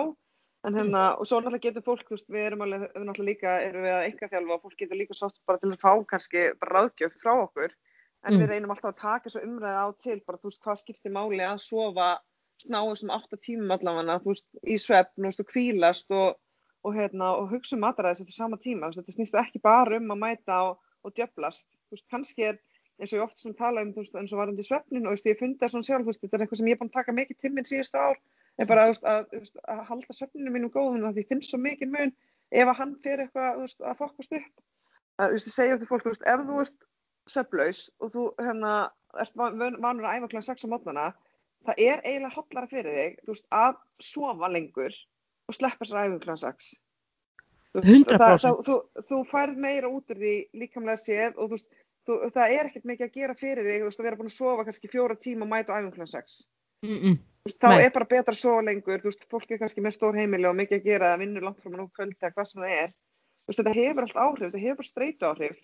[0.67, 3.53] en hérna, og svo náttúrulega getur fólk, þú veist, við erum alveg, við náttúrulega líka,
[3.67, 6.41] erum við að eitthvað þjálfa og fólk getur líka sátt bara til að fá kannski
[6.59, 7.75] bara ráðgjöf frá okkur.
[8.27, 8.39] En Mm.
[8.41, 11.39] við reynum alltaf að taka svo umræðu á til bara, þú veist, hvað skiptir máli
[11.39, 12.19] að sofa
[12.67, 16.35] ná þessum átta tímum allavega, þú veist, í svefn, og kvílast og,
[16.83, 19.95] og, hérna, og hugsa um mataræðis eftir sama tíma, þú veist, þetta snýst ekki bara
[19.95, 22.59] um að mæta og, og djöflast, þú veist, kannski er
[22.99, 25.15] eins og ég oft svona tala um, þú veist, eins og varandi svefnin og þú
[25.15, 26.91] veist, ég fundi það svona sjálf, þú veist, þetta er eitthvað sem ég er búin
[26.91, 28.19] að taka mikið til minn síðustu ár,
[28.59, 31.59] er bara, veist, að, veist, að halda svefninu mínum góðum, að því ég finn svo
[31.63, 32.13] mikið mun
[32.51, 34.63] ef að hann fer eitthvað, veist, að fokkast upp,
[35.21, 36.87] að, ég segja til fólk, ef þú ert
[37.29, 38.73] svefnlaus og þú, hérna,
[39.21, 41.07] ert van- van- vanur að æfa klæðan 6 á mótnana,
[41.67, 44.95] það er eiginlega hotlara fyrir þig, að sofa lengur
[45.49, 46.69] og sleppa sér æfingu klæðan 6.
[47.69, 48.43] Þú veist, 100%.
[48.49, 48.77] það- Þú,
[49.09, 51.59] þú færð meira út úr því líkamlega séð og þú
[52.33, 55.15] það er ekkert mikið að gera fyrir þig, að vera búin að sofa kannski fjóra
[55.21, 56.47] tíma mæta á æfingu klæðan 6.
[56.83, 57.17] Mm -mm.
[57.39, 57.85] Þú veist, þá Nei.
[57.85, 60.79] er bara betra sofa lengur, þú veist, fólk er kannski með stór heimili og mikið
[60.79, 62.89] að gera eða vinnur langt frá mann og kvöldi eða hvað sem það er.
[62.89, 65.57] Þú veist, þetta hefur allt áhrif, þetta hefur bara streitu áhrif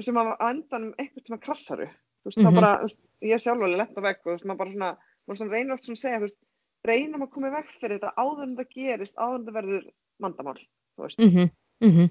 [0.00, 1.86] sem að á endanum einhvern tíma krassaru.
[1.86, 2.46] Þú veist, Mhm.
[2.46, 4.58] þá bara, þú veist, ég er sjálf alveg lett á vegg og þú veist, maður
[4.58, 4.96] bara svona,
[5.26, 6.40] maður svona reynir oft svona segja, þú veist,
[6.84, 9.84] reynum að koma veg fyrir þetta áður en það gerist, áður en það verður
[10.20, 10.60] vandamál,
[10.96, 11.18] þú veist.
[11.18, 11.50] mm
[11.90, 12.10] -hmm,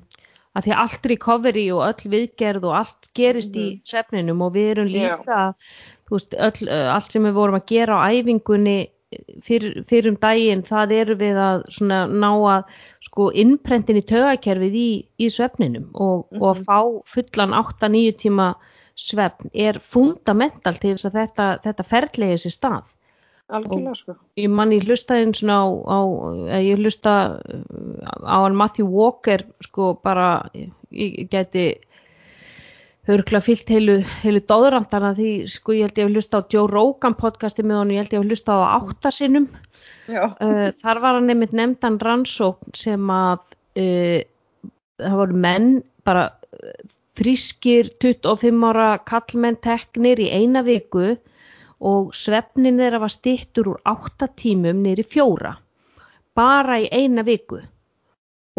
[0.56, 4.72] að því að allt recovery og öll viðgerð og allt gerist í svefninum og við
[4.72, 5.56] erum líka
[6.01, 8.80] þú veist, öll, allt sem við vorum að gera á æfingunni
[9.44, 14.78] fyrir, fyrir um daginn, það eru við að svona ná að sko innprentin í tögakerfið
[14.80, 14.90] í,
[15.20, 16.80] í svefninum og, og að fá
[17.16, 18.54] fullan 8-9 tíma
[19.00, 22.98] svefn er fundamental til þess að þetta, þetta ferðlegi sér stað
[23.52, 24.16] Algjörlega, sko.
[24.40, 26.00] ég man ég hlusta einn svona á, á
[26.64, 27.14] ég hlusta
[28.24, 31.74] á Matthew Walker sko bara ég geti
[33.16, 37.16] örgulega fyllt heilu, heilu dóðrandana því sko ég held ég að hlusta á Joe Rogan
[37.20, 39.48] podcasti með honum, ég held ég að hlusta á áttasinnum.
[40.12, 43.42] Uh, þar var hann nefnitt nefndan rannsókn sem að
[43.82, 44.22] uh,
[45.02, 45.70] það voru menn
[46.08, 46.30] bara
[47.18, 51.14] frískir 25 ára kallmenn teknir í eina viku
[51.82, 55.56] og svefnin þeirra var stittur úr 8 tímum í fjóra
[56.38, 57.60] bara í eina viku.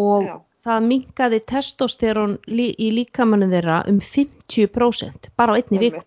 [0.01, 0.37] Og Já.
[0.67, 6.05] Það minkaði testosterón í líkamannu þeirra um 50% bara á einni viku.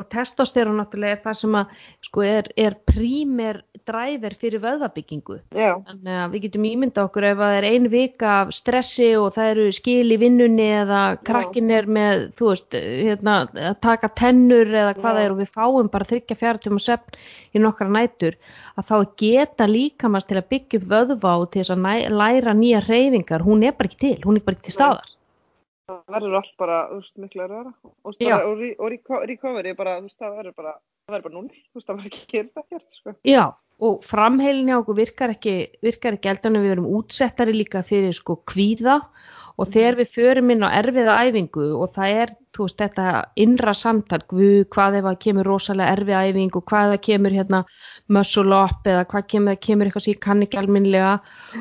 [0.00, 5.38] Og testosterón náttúrulega er það sem að sko er, er prímer dræver fyrir vöðvabyggingu.
[5.54, 9.08] Já, þannig að við getum ímynda okkur ef að það er ein vika af stressi
[9.20, 13.36] og það eru skil í vinnunni eða krakkin er með þú veist, hérna,
[13.70, 15.16] að taka tennur eða hvað Já.
[15.18, 17.20] það er og við fáum bara þryggja fjártum og svefn
[17.54, 18.38] í nokkra nætur
[18.76, 22.82] að þá geta líkamast til að byggja upp vöðva og til þess að læra nýja
[22.88, 25.14] reyfingar, hún er bara ekki til, hún er bara ekki til staðar
[25.86, 27.72] það verður allt bara, þú veist, miklu að röra.
[27.86, 30.74] Og, og, og reco- recovery, bara, þú veist, það verður bara,
[31.06, 33.16] það verður bara núl, þú veist, það verður ekki gerist ekkert, sko.
[33.30, 33.44] Já,
[33.86, 35.56] og framheilin hjá okkur virkar ekki,
[35.86, 39.00] virkar ekki eldan við erum útsettari líka fyrir sko kvíða.
[39.56, 43.04] Og þegar við förum inn á erfiða æfingu og það er, þú veist, þetta
[43.40, 47.62] innra samtal, hvað ef að kemur rosalega erfið æfing og hvað það kemur hérna
[48.12, 51.14] muscle up eða hvað kemur, það kemur eitthvað sem ég kann ekki alminlega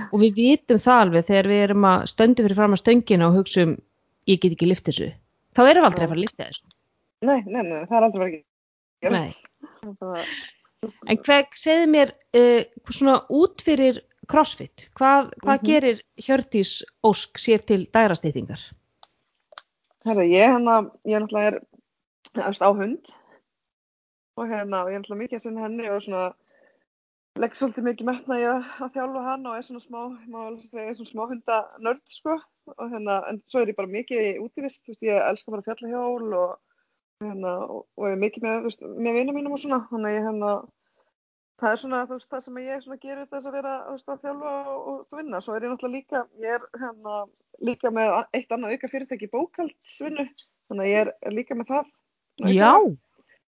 [0.10, 3.40] og við vitum það alveg þegar við erum að stöndu fyrir fram að stöngina og
[3.40, 3.78] hugsa um,
[4.28, 5.12] ég get ekki lift þessu,
[5.56, 6.68] þá erum við aldrei að fara að lifta þessu.
[7.26, 8.42] Nei, nei, nei, það er aldrei ekki
[9.06, 9.22] bara,
[10.00, 12.64] þú veist, En hvað segði mér uh,
[12.94, 15.66] svona út fyrir crossfit, hvað, hvað Mhm.
[15.66, 18.62] gerir Hjördís Ósk sér til dærastýtingar?
[20.06, 21.60] Herra, ég hérna, ég náttúrulega er,
[22.38, 23.14] veist, á hund
[24.38, 26.34] og hérna, ég er náttúrulega mikið að sinna henni og svona,
[27.42, 30.00] legg svolítið mikið metna í að, að þjálfa hann og er svona smá,
[30.70, 32.38] segja, svona smá hunda nörd sko
[32.72, 36.32] og hérna, en svo er ég bara mikið útivist, þú veist, ég elskar bara fjallahjól
[36.40, 36.54] og
[37.24, 40.28] hérna, og, og er mikið með, þú veist, með vinnum mínum og svona, þannig ég
[40.30, 40.54] hérna,
[41.62, 44.14] það er svona, þú veist, það sem ég svona gerir þess að vera, þú veist,
[44.14, 47.18] að þjálfa og, og vinna, svo er ég náttúrulega líka, ég er hérna
[47.70, 50.26] líka með eitt annað auka fyrirtæki bókaldsvinnu,
[50.72, 51.92] þannig ég er, er líka með það.
[52.52, 52.74] Já,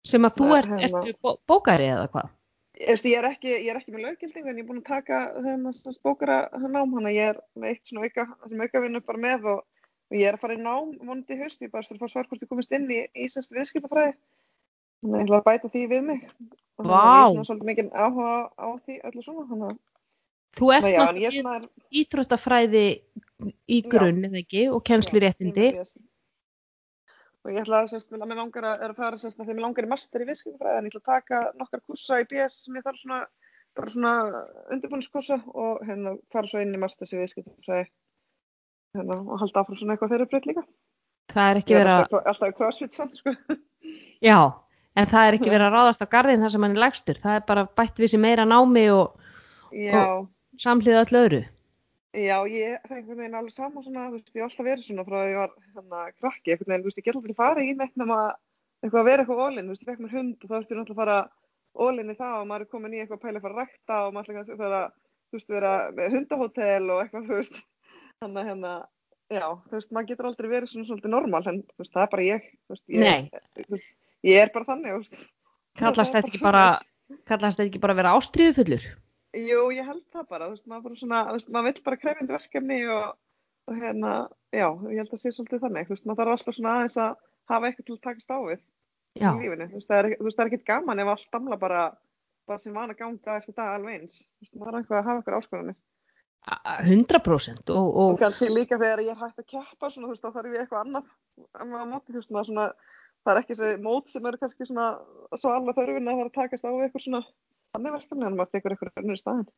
[0.07, 2.33] sem að þú ert, hérna, ertu bókari eða hvað?
[2.81, 5.99] Ég er ekki, ég er ekki með löggilding en ég er búin að taka þennan
[6.03, 9.61] bókara nám hann að ég er með eitt svona auka, auka vinnu bara með og,
[10.09, 12.31] og ég er að fara í nám vonandi í haust, ég bara að fá svar
[12.31, 14.17] hvort ég komist inn í Ísast viðskiptafræði
[15.03, 16.25] þannig að ég ætla að bæta því við mig
[16.81, 16.97] og Vá!
[16.97, 19.81] ég er svona svolítið mikið áhuga á því öllu svona að
[20.53, 21.55] Þú ert náttúrulega svona
[22.03, 22.87] íþróttafræði
[23.73, 25.71] í grunn, eða ekki, og kennsluréttindi.
[27.43, 29.65] Og ég ætla að, sérst, að mér langar að, að fara sérst, að því mér
[29.67, 32.79] langar í master í viðskiptafræði en ég ætla að taka nokkar kursa í BS sem
[32.79, 33.19] ég þarf svona
[33.73, 34.13] bara svona
[34.75, 37.87] undirbúiniskursa og hérna fara svo inn í masters í viðskiptafræði
[38.97, 40.65] hérna og halda áfram svona eitthvað þeirra breytt líka
[41.33, 43.33] Það er ekki er verið að, alltaf, crossfit samt sko
[44.29, 44.39] já,
[44.99, 47.21] en það er ekki verið að ráðast á garðin þar sem hann er lægstur.
[47.23, 49.17] Það er bara bætt við sér meira námi og
[49.77, 50.03] já,
[50.61, 51.43] samhliða öllu öðru.
[52.13, 54.87] Já, ég það er einhvern veginn alveg sama svona, þú veist, ég hef alltaf verið
[54.87, 57.69] svona frá að ég var hérna krakki, einhvern veginn, þú veist, ég get alltaf farið
[57.71, 58.19] í neitt nema
[58.83, 60.93] eitthvað að vera eitthvað ólinn, þú veist, ég fekk mér hund og þá ertu náttúrulega
[60.93, 61.19] að fara
[61.73, 64.01] ólinn í það og maður er komin í eitthvað að pæla að fara að rækta
[64.03, 64.81] og maður ætla kannski að fara,
[65.31, 67.61] þú veist, vera með hundahótel og eitthvað, þú veist,
[68.23, 68.73] þannig að hérna,
[69.33, 72.13] já, þú veist, maður getur aldrei verið svona svolítið normal, en þú veist, það er
[72.13, 73.87] bara ég, þú veist, ég,
[74.29, 75.23] ég er bara þannig, þú veist.
[75.81, 76.67] Kallast er þetta ekki bara,
[77.31, 78.91] kallast þetta ekki bara að vera ástriðu fullur?
[79.33, 82.01] Jú, ég held það bara, þú veist, maður bara svona, þú veist, maður vill bara
[82.03, 83.15] krefjandi verkefni og,
[83.71, 84.11] og hérna,
[84.53, 87.15] já, ég held að sé svolítið þannig, þú veist, maður þarf alltaf svona aðeins að
[87.53, 88.61] hafa eitthvað til að takast á við
[89.21, 91.81] Já, í lífinu, þú veist, það er, er ekkert gaman ef allt damla bara,
[92.49, 95.41] bara sem vana ganga eftir dag alveg eins, þú veist, maður þarf eitthvað að hafa
[95.41, 95.75] eitthvað
[96.43, 100.15] a- 100% og, Og og kannski líka þegar ég er hægt að keppa, svona, þú
[100.15, 101.11] veist, þá þarf ég eitthvað annað
[101.55, 102.67] að maður móti, þú veist, maður svona,
[103.23, 104.87] það er ekki þessi mót sem eru kannski svona,
[105.39, 107.23] svo alla þörfin að það er að takast á eitthvað svona,
[107.73, 109.49] þannig verkefni, en maður tekur eitthvað önnur í staðinn.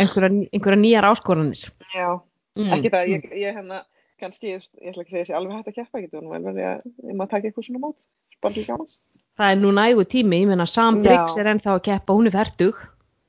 [0.00, 1.64] einhverja, einhverja nýjar áskoranir.
[1.94, 2.20] Já,
[2.54, 2.70] Mm.
[2.70, 3.82] ekki það, ég, ég hérna
[4.20, 6.66] kannski, ég, ég ætla ekki að segja þessi alveg hægt að keppa, getur vel verið
[6.70, 8.06] að maður taka eitthvað svona mót,
[8.40, 8.98] bara til gamans.
[9.34, 11.02] Það er nú nægu tími, ég meina Sam.
[11.02, 12.78] Briggs er ennþá að keppa, hún er færtug.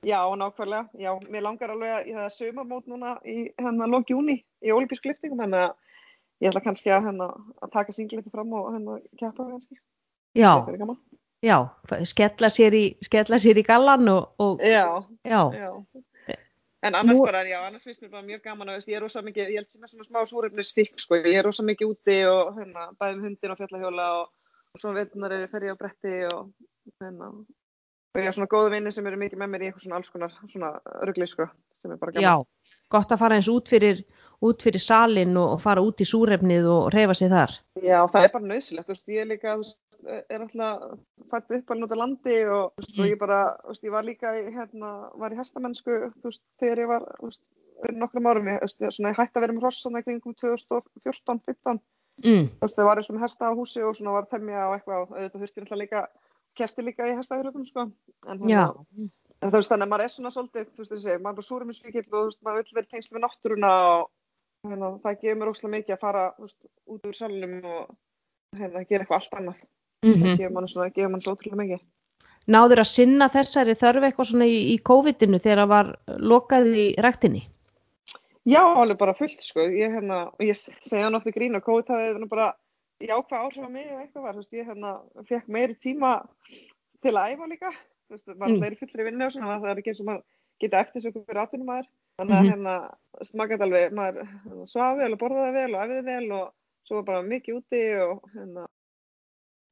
[0.06, 4.44] Já, nákvæmlega, já, mér langar alveg að ég það sömarmót núna í hérna lók júni
[4.62, 5.74] í olimpísku liftingum, þannig að
[6.46, 7.32] ég ætla kannski að hérna
[7.66, 9.80] að taka singleti fram og hérna keppa kannski,
[10.38, 10.54] Já.
[11.44, 11.58] Já,
[12.06, 15.72] skella sér í, skella sér í gallan og, og Já, já, já.
[16.86, 19.22] En annars Nú- bara, já, annars finnst mér bara mjög gaman að, ég er rosa
[19.26, 22.60] mikið, ég held sem er svona smá súrefnisfikk, sko, ég er rosa mikið úti og
[22.60, 24.28] hérna, bæði með hundin og fjallahjóla og,
[24.76, 26.52] og svo veitunar er ég fer ég á bretti og
[27.02, 29.98] hérna, og ég har svona góða vinni sem eru mikið með mér í eitthvað svona
[29.98, 30.70] alls konar svona
[31.10, 31.50] rugli, sko,
[31.82, 32.46] sem er bara já, gaman.
[32.94, 34.06] gott að fara eins út fyrir,
[34.46, 37.58] út fyrir salin og, fara út í súrefnið og reyfa sig þar.
[37.82, 39.58] Já, það er bara nöðsilegt, þú veist, ég er líka,
[40.06, 41.00] er alltaf
[41.32, 43.96] fætt upp alveg út á landi og, þú veist, og ég bara, þú veist, ég
[43.96, 47.32] var líka í, hérna, var í hestamennsku, þú veist, þegar ég var, þú
[48.00, 51.84] nokkrum árum, ég, þú svona, ég hætti að vera með hrossan í kringum 2014-15,
[52.24, 52.46] Mm.
[52.62, 55.10] þú það var eins og hesta á húsi og svona var temja og eitthvað og
[55.18, 56.04] auðvitað þurfti náttúrulega líka,
[56.56, 57.84] kefti líka í hestaðuröfum, sko,
[58.32, 59.10] en Já, hérna,
[59.42, 61.50] en þú veist, þannig að maður er svona svolítið, þú veist, þessi, maður er bara
[61.50, 64.08] súruminsvíkill og, þú veist, maður vill vera tengslu við náttúruna og,
[64.70, 66.60] hérna, það gefur mér óslega mikið að fara, þú veist,
[66.96, 67.96] út úr salnum og,
[68.56, 69.60] hérna, gera eitthvað allt annað
[70.06, 71.84] mm það gefur mann mann svo ótrúlega mikið.
[72.46, 75.88] Náður að sinna þessari þörf eitthvað svona í, í COVID-inu þegar það var
[76.22, 77.42] lokað í ræktinni?
[78.46, 82.20] Já, alveg bara fullt, sko, ég hérna, ég segja hann ofta grín og COVID hafði
[82.22, 82.52] nú bara
[83.02, 84.92] jákvæð áhrif á mig og eitthvað var, þú veist, ég hérna
[85.26, 86.12] fekk meiri tíma
[87.02, 87.72] til að æfa líka,
[88.06, 88.64] þú veist, maður Mm.
[88.68, 90.24] er fullri vinnu og svona, að það er ekki eins og maður
[90.62, 91.88] geta eftir svo fyrir atvinnum maður,
[92.20, 92.52] þannig að Mhm.
[92.52, 92.76] hérna,
[93.50, 94.30] gæti alveg, maður
[94.70, 96.54] svafi vel og borðaði vel og æfiði vel og
[96.86, 98.68] svo bara mikið úti og hérna,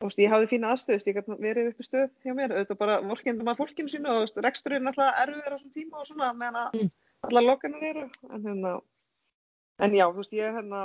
[0.09, 2.97] veist, ég hafði fína aðstöð, ég gæti verið upp í stöð hjá mér, auðvitað bara
[3.07, 6.59] vorkendum að fólkinu sínu og veist, reksturinn alltaf erfiður á þessum tíma og svona, meðan
[6.63, 6.91] að Mm.
[7.29, 8.73] allar lokanar eru, en hérna,
[9.79, 10.81] en já, þú veist, ég hérna,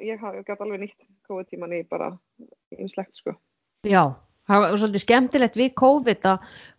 [0.00, 2.10] ég gæti alveg nýtt COVID-tíman í bara
[2.78, 3.34] ymslegt, sko.
[3.84, 4.04] Já,
[4.48, 6.38] það var svolítið skemmtilegt við COVID að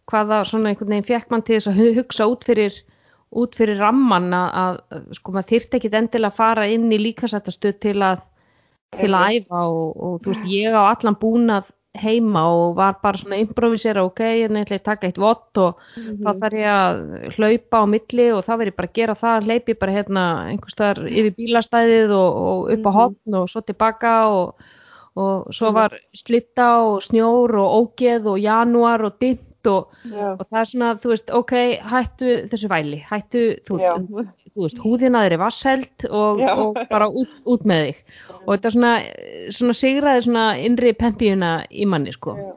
[0.09, 2.73] hvaða svona einhvern veginn fekk mann til þess að hu- hugsa út fyrir,
[3.31, 7.75] út fyrir ramman að, að sko maður þyrfti ekkit endilega að fara inn í líkasættastöð
[7.79, 8.23] til að,
[8.97, 13.17] til að æfa og, og þú veist ég á allan búnað heima og var bara
[13.17, 16.99] svona improvisera ok, en ég ætla að taka eitt vott og þá þarf ég að
[17.35, 20.75] hlaupa á milli og þá verð ég bara að gera það, hleypi bara hérna einhvers
[20.77, 22.97] staðar yfir bílastæðið og, og upp á Mhm.
[22.99, 24.53] hotn og svo tilbaka og,
[25.17, 25.73] og svo Mhm.
[25.73, 29.91] var slitta og snjór og ógeð og janúar og dimmt út og,
[30.39, 31.53] og það er svona, þú veist, ok,
[31.91, 33.91] hættu þessu væli, hættu, þú, Já.
[33.99, 38.01] þú veist, húðina þeir er vassheld og, og bara út, út með þig
[38.39, 38.95] og þetta svona,
[39.57, 42.37] svona sigraði svona innri pempíuna í manni, sko.
[42.39, 42.49] Já.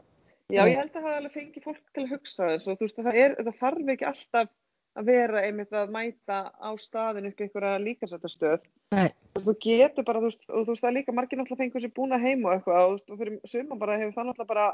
[0.53, 2.99] Já, ég held að það alveg fengið fólk til að hugsa þess og þú veist,
[2.99, 4.51] það, er, það þarf ekki alltaf
[4.93, 8.67] að vera einmitt að mæta á staðin upp í einhverja líkansættastöð.
[8.93, 9.09] Nei.
[9.39, 11.95] Þú getur bara, þú veist, og þú veist, það er líka margir náttúrulega fengur sér
[11.97, 14.67] búna heima og eitthvað og þú veist, og fyrir suma bara hefur það náttúrulega bara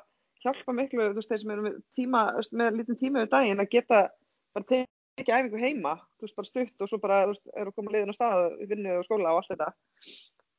[0.44, 3.30] hjálpa miklu, þú veist, þeir sem eru með tíma, þú veist, með lítinn tíma við
[3.34, 4.00] daginn að geta
[4.54, 7.78] bara tekið æfingu heima, þú veist, bara stutt og svo bara, þú veist, eru að
[7.78, 9.70] koma liðin á stað, vinnu og skóla og allt þetta.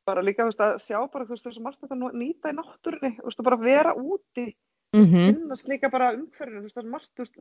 [0.10, 2.58] Bara líka, þú veist, að sjá bara, þú veist, þessu margt þetta að nýta í
[2.58, 4.50] náttúrunni, þú veist, og bara vera úti
[4.90, 7.36] Mm kynnast líka bara umhverfinu, þú veist, er margt, þú veist,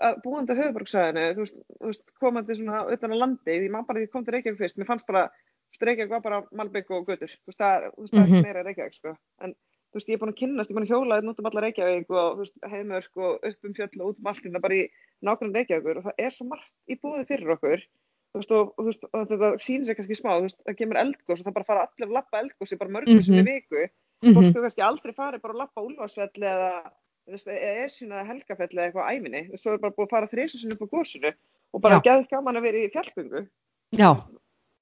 [0.00, 3.86] að búandi á höfuborgsæðinu, þú veist, þú veist, komandi svona utan á landi, því maður
[3.90, 7.04] bara, kom til Reykjavík fyrst, mér fannst bara, þú veist, Reykjavík var bara Malbygg og
[7.10, 8.32] Götur, þú veist, það, þú veist, er Mhm.
[8.32, 9.12] ekki meira Reykjavík, sko,
[9.44, 9.54] en,
[9.90, 11.48] þú veist, ég er búin að kynnast, ég er búin að hjóla þetta út um
[11.50, 14.62] alla Reykjavík og, þú veist, heimörk og upp um fjöll og út um allt hérna
[14.62, 14.84] bara í
[15.26, 17.84] nákvæmlega Reykjavíkur og það er svo margt í búið fyrir okkur,
[18.30, 20.78] þú veist, og, og þú veist, og þetta sýnir sig kannski smá, þú veist, það
[20.78, 23.40] kemur eldgós og það bara fara allir að lappa eldgósi bara mörgum mm Mhm.
[23.40, 23.82] í viku,
[24.22, 24.34] -hmm.
[24.34, 26.72] fólk hefur kannski aldrei farið bara að lappa úlfarsvelli eða
[27.30, 30.14] þú eða esjuna eða helgafelli eða eitthvað æminni þú veist, svo er bara búið að
[30.14, 31.32] fara þrísusinu upp á gósinu
[31.72, 33.42] og bara geðið gaman að vera í fjallgöngu.
[33.94, 34.10] Já,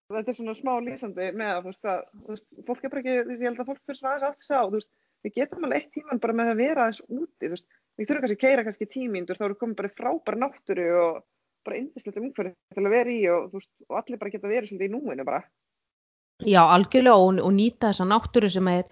[0.08, 3.16] þetta er svona smá lýsandi með að þú veist, að, þú fólk er bara ekki,
[3.28, 4.90] þú ég held að fólk fyrir svona aðeins átt sá, þú veist,
[5.24, 7.66] við getum alveg eitt tíman bara með að vera aðeins úti, þú veist
[7.98, 11.22] við þurfum kannski að keira kannski tímíndur, þá eru komin bara í frábæra náttúru og
[11.66, 14.70] bara indislegt umhverfið til að vera í og þú veist, og allir bara geta verið
[14.70, 15.42] svona í núinu bara
[16.46, 18.84] já, algjörlega og, og nýta þessa náttúru sem er,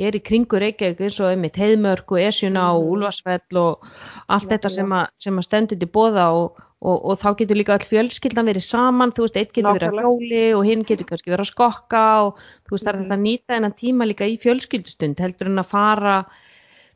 [0.00, 2.92] er í kringu Reykjavík eins og einmitt heiðmörk og esjuna og Mhm.
[2.94, 3.84] úlfarsfell og
[4.28, 4.76] allt þetta Nákvæmlega.
[4.78, 8.48] sem að, sem að stendur til bóða og, og, og þá getur líka öll fjölskyldan
[8.50, 11.52] verið saman, þú veist, eitt getur verið að hjóli og hinn getur kannski verið að
[11.52, 13.04] skokka og þú veist, það er Mhm.
[13.04, 16.16] þetta að nýta þennan tíma líka í fjölskyldustund heldur en að fara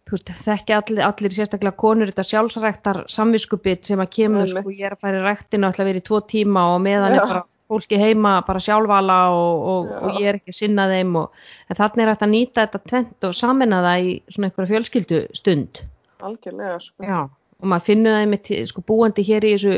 [0.08, 4.86] þú veist, þekki allir, allir sérstaklega konur þetta sjálfsræktar samviskubit sem að kemur, sko, ég
[4.88, 7.98] er að fara í ætla að vera í tvo tíma og meðan er bara fólki
[8.00, 11.34] heima bara sjálfala og, og, og ég er ekki að sinna þeim og,
[11.68, 15.20] en þannig er hægt að nýta þetta tvent og samena það í svona einhverja fjölskyldu
[15.36, 15.82] stund
[16.24, 17.04] algjörlega, sko.
[17.04, 17.18] Já,
[17.58, 19.76] og maður finnur það með sko, búandi hér í þessu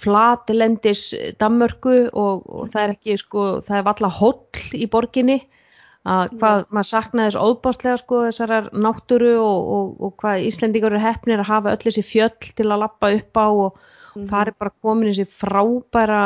[0.00, 1.02] flatlendis
[1.40, 5.40] Danmörku og, og það er ekki sko, það er valla hóll í borginni
[6.04, 11.04] að hvað maður saknaði þess óbáslega sko þessarar náttúru og, og, og hvað Íslendingar eru
[11.04, 13.82] hefnir að hafa öll þessi fjöll til að lappa upp á og
[14.14, 14.28] Mhm.
[14.30, 16.18] það er bara komin þessi frábæra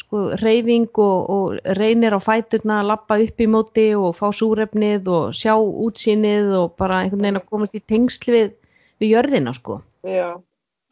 [0.00, 5.10] sko reyfing og, og reynir á fæturna að lappa upp í móti og fá súrefnið
[5.12, 8.54] og sjá útsýnið og bara einhvern veginn að komast í tengsl við,
[9.00, 9.82] við jörðina sko.
[10.04, 10.34] Já,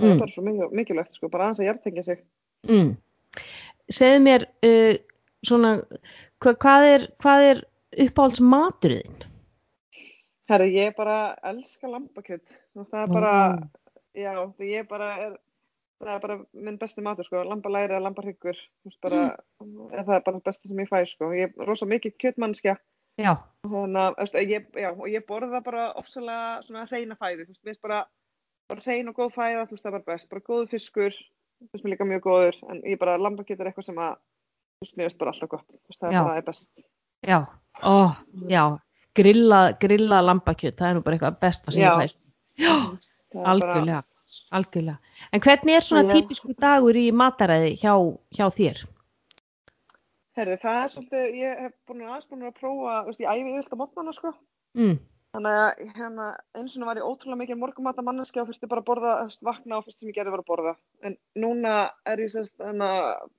[0.00, 0.12] það Mm.
[0.12, 2.22] er bara svo mikil- mikilvægt sko, bara aðeins að hjartengja sig.
[2.68, 2.96] Mm.
[3.92, 4.96] Segðu mér uh,
[5.44, 5.74] svona,
[6.40, 7.06] hva, hvað er,
[7.50, 7.62] er
[8.06, 9.22] uppáhalds maturðin?
[10.48, 13.68] Herri, ég bara elska lambakjöt og það er bara, Mm.
[14.14, 15.36] já, ég bara er,
[16.02, 18.56] það er bara minn besti matur sko, lambalæri eða lambarhyggur,
[19.62, 22.16] eða það er bara það besta sem ég fæ sko, ég er rosa mikið
[24.74, 28.04] já, og ég borða bara ofsalega svona hreina fæði, þú veist, mér finnst bara,
[28.72, 31.16] bara hrein og góð fæða, þú veist, það er bara best, bara góðu fiskur,
[31.62, 34.14] þú veist, mér líka mjög góður, en ég bara, lambakjöt er eitthvað sem að,
[34.78, 36.70] þú veist, mér finnst bara alltaf gott, þú veist, það er bara er best.
[37.22, 37.38] já,
[37.82, 37.96] ó,
[38.50, 38.64] já,
[39.18, 41.90] grilla, grilla lambakjöt, það er nú bara eitthvað besta sem Já.
[41.92, 42.18] ég fæst.
[42.58, 44.02] Já, er bara- algjörlega,
[44.52, 44.98] algjörlega.
[45.32, 46.12] En hvernig er svona Já.
[46.16, 47.94] típisku dagur í mataræði hjá,
[48.36, 48.84] hjá þér?
[50.36, 52.00] Herði, það er svolítið, ég hef búin
[52.30, 54.34] búin að prófa, þú veist, ég æfi yfirlt á mótnana, sko.
[54.74, 54.98] Mm.
[55.32, 56.26] Þannig að hérna,
[56.60, 59.40] eins og var ég ótrúlega mikið morgumata manneskja og fyrst ég bara að borða, veist,
[59.48, 60.74] vakna og fyrst sem ég gerði var að borða.
[61.08, 61.76] En núna
[62.12, 63.30] er ég sérst, þannig að,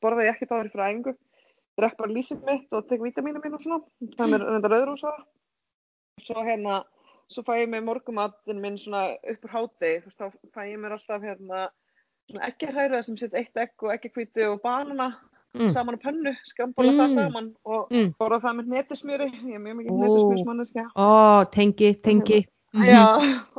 [0.00, 1.14] borða ég ekki þá fyrir æfingu.
[1.76, 3.80] Drekk bara lýsið mitt og tek vítamínu mín og svona.
[4.14, 5.12] Það er mér reynda rauðrúsa.
[6.24, 6.80] Svo hérna,
[7.28, 10.80] svo fæ ég mig morgumatinn minn svona upp úr hádegi, þú veist, þá fæ ég
[10.80, 11.68] mér alltaf hérna,
[12.30, 15.12] svona eggjahræra sem sitt eitt egg og eggjahvíti og banana
[15.54, 15.70] Mm.
[15.70, 16.98] saman á pönnu, skambóla Mm.
[16.98, 18.14] það saman og Mm.
[18.18, 19.98] borða það með netismjöri, ég er mjög mikið Ó.
[20.02, 20.84] netismjörsmanneskja.
[20.96, 22.46] Ó, tengi, tengi.
[22.74, 22.84] Mhm.
[22.84, 23.06] Já,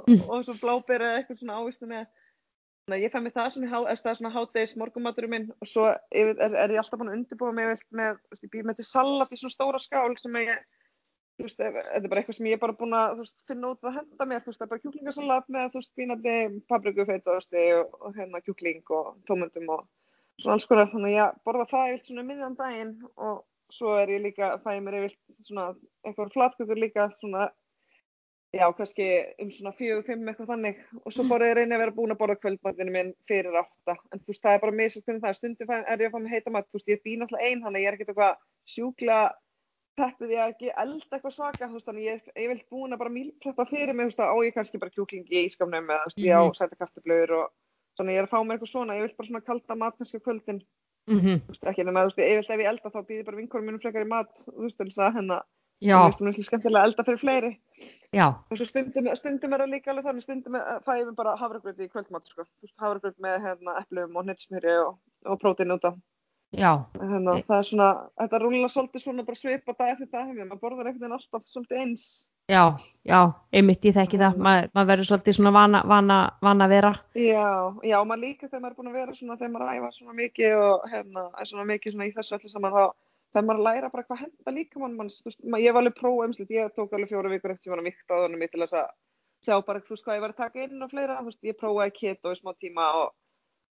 [0.29, 2.05] og svo bláber eða eitthvað svona ávistu með.
[2.85, 5.85] Þannig að ég fæ mér það svona, það er svona hádegis morgumaturum minn og svo
[6.11, 9.31] er, er, ég alltaf búin að undirbúa mig með, veist, ég býð með til salat
[9.31, 10.59] í svona stóra skál sem ég,
[11.39, 13.81] þú veist, þetta er bara eitthvað sem ég er bara búin að, veist, finna út
[13.81, 16.35] að henda mér, þú veist, það er bara kjúklingasalat með, þú veist, bínandi,
[16.69, 19.87] papriku, feitaosti og, og hérna kjúkling og tómundum og
[20.41, 24.11] svona alls konar, þannig að ég borða það yfir svona miðjan daginn og svo er
[24.13, 25.15] ég líka, fæ ég mér yfir
[25.47, 25.67] svona
[26.05, 27.47] eitthvað flatkökur líka, svona
[28.55, 29.05] já, kannski
[29.43, 30.77] um svona fjögur, fimm eitthvað þannig.
[31.03, 33.97] Og svo bara ég reyni að vera búin að borða kvöldmatinu minn fyrir átta.
[34.13, 35.39] En þú veist, það er bara misast hvernig það er.
[35.39, 37.63] Stundum er ég að fá mig heita mat, þú veist, ég er býn alltaf ein
[37.65, 38.37] þannig að ég er ekkert eitthvað
[38.75, 39.17] sjúkla
[39.95, 43.01] peppið ég að ekki elda eitthvað svaka, þú veist, þannig ég er yfirleitt búin að
[43.03, 46.09] bara mílpreppa fyrir mig, þú veist, á ég kannski bara kjúklingi í ískapnum eða, þú
[46.11, 46.55] veist, ég á Mhm.
[46.59, 47.51] sæta kaftiblöður og
[47.97, 50.19] svona ég er að fá mér eitthvað svona, ég vil bara svona kalda mat kannski
[50.23, 50.61] kvöldin,
[51.07, 53.81] mhm, þú veist, ekki nema, þú veist, ef ég elda þá býði bara vinkonum mínum
[53.83, 55.43] frekar í mat, þú veist, til þess að hennar,
[55.99, 57.51] mér finnst það miklu skemmtilega að elda fyrir fleiri.
[58.15, 61.15] já, Og svo stundum, stundum er það líka alveg þannig, stundum er- fæ ég mér
[61.15, 65.39] bara hafragröð í kvöldmat, sko, þú veist, hafragröð með hérna eplum og hnettsmjöri og, og
[65.41, 65.95] prótein út af.
[66.55, 67.89] já, Hérna, það er svona,
[68.21, 71.43] þetta rúla svolítið svona bara svipa dag eftir dag, hefur, maður borðar einhvern veginn alltaf
[71.51, 72.25] svolítið eins.
[72.49, 73.19] Já, já,
[73.53, 74.43] einmitt ég þekki það, Mhm.
[74.45, 76.93] maður mað verður svolítið svona vana, vana, vana vera.
[77.15, 80.13] Já, já, maður líka þegar maður er búin að vera svona, þegar maður æfa svona
[80.13, 82.93] mikið og hérna, er svona mikið svona í þessu öllu saman, þá
[83.33, 85.95] þegar maður læra bara hvað henda líka mann, manns, þú veist, maður, ég var alveg
[85.95, 88.61] próf emslit, ég tók alveg fjóra vikur eftir ég var að vikta á þannig til
[88.61, 88.87] þess að
[89.45, 91.57] sjá bara, þú veist, hvað ég var að taka inn og fleira, þú veist, ég
[91.57, 93.09] prófaði keto í smá tíma og,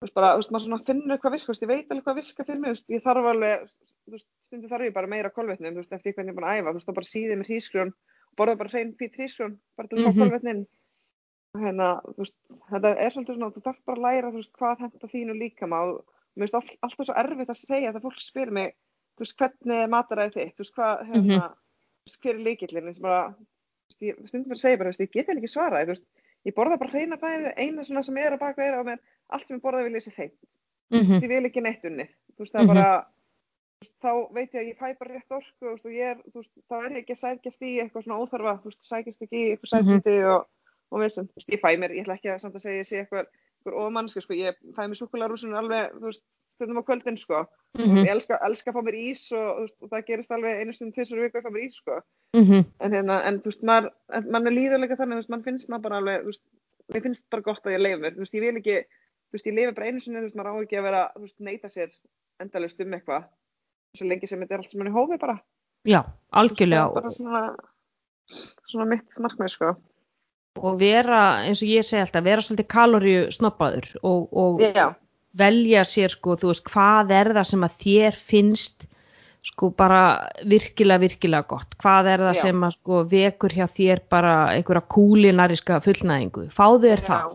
[0.00, 2.04] þú veist, bara, þú veist, maður svona finnur hvað virkar, þú veist, ég veit alveg
[2.04, 3.60] hvað virkar fyrir mig, þú veist, ég þarf alveg,
[4.02, 6.48] þú veist, stundu þarf ég bara meira kolvetnum, þú veist, eftir hvernig ég er búin
[6.50, 7.92] að æfa, þú veist, þá bara síðið mér hrísgrjón,
[8.38, 10.18] borða bara hrein fít hrísgrjón, bara til að fá Mhm.
[10.22, 10.66] kolvetnin
[11.58, 12.36] hérna, veist,
[12.70, 16.04] þetta er svolítið svona, þú þarf bara að læra, veist, hvað henda þínu líkama og
[16.36, 18.74] mér finnst all, alltaf svo erfitt að segja þegar fólk spyr mig,
[19.20, 21.54] veist, hvernig er mataræði þitt, þú veist, hvað, hérna,
[22.06, 22.88] veist, hver er líkillin,
[24.26, 25.52] stundum bara að segja bara, ég get ekki
[25.92, 26.04] veist,
[26.46, 28.98] ég borða bara hreina fæði, eina svona sem er að baka er á mér,
[29.30, 30.38] allt sem ég borða vil ég sé hreint,
[30.90, 32.66] þú Mhm, ég vil ekki neitt unnið, þú veist, það Mhm.
[32.74, 33.06] bara,
[34.02, 36.74] þá veit ég að ég fæ bara rétt orku, og ég er, þú veist, þá
[36.78, 39.72] er ég ekki að sækjast í eitthvað svona óþarfa, þú veist, sækjast ekki í eitthvað
[39.72, 39.86] Mhm.
[40.02, 40.46] sætindi og,
[40.92, 42.86] og vissum, þú veist, ég fæ mér, ég ætla ekki að samt að segja, ég
[42.90, 43.26] sé eitthvað,
[43.62, 46.22] eitthvað ofmannski, sko, ég fæ mér súkularúsinu alveg, þú veist,
[46.56, 47.46] stundum á kvöldin, sko,
[47.78, 50.60] mhm, ég elska, elska að fá mér ís og, þú veist, og það gerist alveg
[50.60, 52.00] einu stund tvisar viku að fá mér ís, sko,
[52.36, 53.90] mhm, en hérna, en þú veist, maður,
[54.30, 56.42] mann er líður líka þannig, þú veist, mann finnst maður bara alveg, þú veist,
[56.92, 59.46] mér finnst bara gott að ég leifi mér, þú veist, ég vil ekki, þú veist,
[59.46, 61.68] ég lifi bara einu sinni, þú veist, maður á ekki að vera, þú veist, neita
[61.72, 61.90] sér
[62.40, 63.24] endalist um eitthvað,
[63.98, 65.36] svo lengi sem þetta er allt sem mann í hófi bara,
[65.88, 66.00] já,
[66.32, 67.42] algjörlega er bara svona,
[68.70, 69.74] svona mitt markmið, sko.
[70.62, 74.64] og vera, eins og ég segi alltaf, vera svolítið kaloríu snoppaður og, og
[75.38, 78.88] velja sér sko, þú veist, hvað er það sem að þér finnst
[79.42, 80.02] sko bara
[80.46, 82.42] virkilega, virkilega gott, hvað er það Já.
[82.46, 87.06] sem að sko vekur hjá þér bara einhverja kúlinariska fullnæðingu, fáðu þér Já.
[87.08, 87.32] það,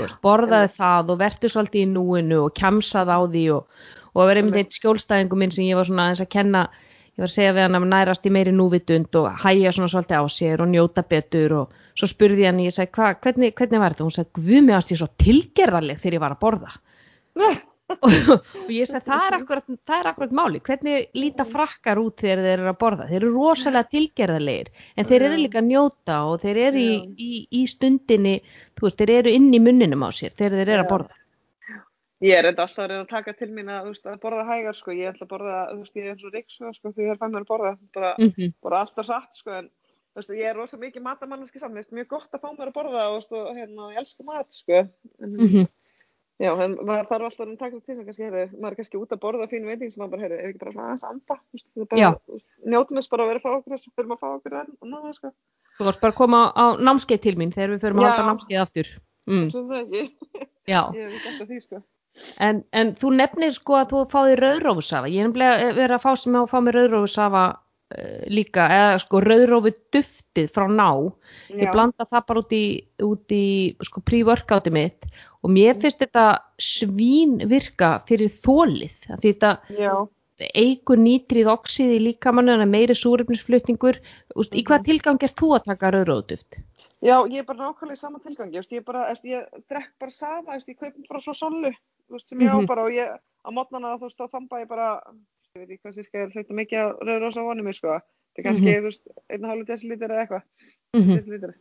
[0.00, 0.80] veist, borðaðu einmitt.
[0.80, 3.84] það og vertu svolítið í núinu og kjamsað á því og,
[4.16, 6.62] og að vera einmitt eitt skjólstæðingu minn sem ég var svona aðeins að kenna,
[7.12, 10.24] ég var að segja við hann að nærast í meiri núvitund og hæja svona svolítið
[10.24, 13.82] á sér og njóta betur og svo spurði ég hann, ég segi, hva, hvernig, hvernig
[13.82, 14.08] var þetta?
[14.08, 16.76] Hún sagði, guð mig ást ég svo tilgerðarleg þegar ég var að borða.
[17.86, 22.16] Og, og ég sagði það er akkurat, það er akkurat máli hvernig líta frakkar út
[22.18, 23.04] þegar þeir eru að borða?
[23.06, 27.30] Þeir eru rosalega tilgerðarlegir en þeir eru líka að njóta og þeir eru í, í,
[27.46, 28.32] í stundinni
[28.82, 31.20] veist, þeir eru inn í munninum á sér þegar þeir eru að borða
[32.24, 34.76] ég er enda alltaf að reyna að taka til mín að, veist, að borða hægar,
[34.76, 37.20] sko, ég ætla að borða, þú veist, ég er svo ríksu, sko, því ég er
[37.20, 39.72] fæn mér að borða, bara, mm bara alltaf hratt, sko, en,
[40.14, 42.78] þú veist, ég er rosa mikið matamanniski saman, finnst mjög gott að fá mér að
[42.78, 44.86] borða og, veist, og, hérna, ég elska mat, sko,
[45.20, 45.74] en, -hmm.
[46.36, 49.12] Já, en maður þarf alltaf að taka til sem kannski, heyrðu, maður er kannski út
[49.14, 51.56] að borða fínu veiting sem maður bara, heyrðu, ef ekki bara svona aðeins anda, þú
[51.56, 54.12] veist, það er bara, veist, njótum þess bara að vera að fá okkur þess, fyrir
[54.12, 55.30] að fá okkur enn, og náða, sko,
[55.78, 58.60] þú varst bara að koma á námskeið til mín þegar við förum að halda námskeið
[58.60, 58.92] aftur.
[59.26, 60.02] Mm, svo það ekki,
[60.68, 60.82] já.
[60.92, 61.82] Ég hef ekki eftir því, sko.
[62.40, 65.10] En, en þú nefnir sko að þú fáði rauðrófusafa.
[65.12, 69.20] Ég er nefnilega verið að fá sem að fá mér rauðrófusafa uh, líka, eða sko
[69.24, 70.88] rauðrófu duftið frá ná.
[71.52, 71.72] Ég Já.
[71.74, 72.64] blanda það bara út í,
[73.04, 73.44] út í
[73.88, 75.08] sko pre-workouti mitt
[75.44, 76.26] og mér finnst þetta
[76.58, 78.96] svín virka fyrir þólið.
[79.20, 79.94] Því þetta Já,
[80.52, 84.00] eigur nýtrið oxið í líkamannu en meiri súrefnisflutningur.
[84.36, 84.88] Úst, Í hvað Mhm.
[84.88, 86.60] tilgang er þú að taka rauðrófuduft?
[87.06, 90.52] já, ég er bara nákvæmlega í sama veist, ég er bara, ég drekk bara safa,
[90.52, 91.72] veist, ég kaup bara frá Sollu,
[92.14, 92.66] veist, sem ég á Mhm.
[92.66, 95.02] bara og ég, á mótnana, þú veist, þá þamba ég bara,
[95.56, 98.44] ég veit ekki hvað sirka er hljóta mikið að rauður á mig, sko, þetta er
[98.44, 98.78] kannski, Mhm.
[98.78, 100.42] þú veist, einn og hálfu desilítur eða eitthvað.
[100.94, 101.54] Mm desilítur.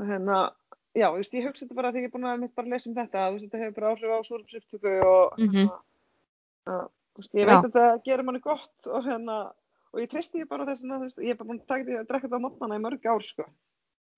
[0.00, 0.52] Og hérna,
[0.94, 2.90] já, þú veist, ég hugsa þetta bara þegar ég er búin að mitt bara lesa
[2.90, 5.50] um þetta, þú veist, þetta hefur bara áhrif á súrupsupptöku og, Mhm.
[5.50, 5.80] hérna,
[6.66, 9.52] já, þú veist, ég veit að þetta gerir manni gott og hérna,
[9.92, 12.06] og ég treysti ég bara þess að, ég er bara búin að taka því að
[12.06, 13.44] drekka þetta á mótnana í mörg ár, sko.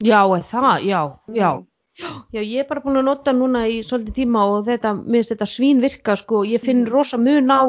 [0.03, 1.67] Já, er það, já, já.
[2.01, 5.33] Já, ég er bara búin að nota núna í svolítið tíma og þetta, mér finnst
[5.35, 6.91] þetta svín virka sko, ég finn Mhm.
[6.93, 7.69] rosa mun á,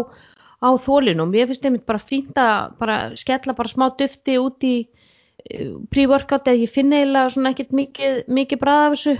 [0.64, 4.64] á þólinu og mér finnst einmitt bara fínt að bara skella bara smá dufti út
[4.64, 9.18] í uh, pre-workout eða ég finn eiginlega svona ekkert mikið, mikið bræða af þessu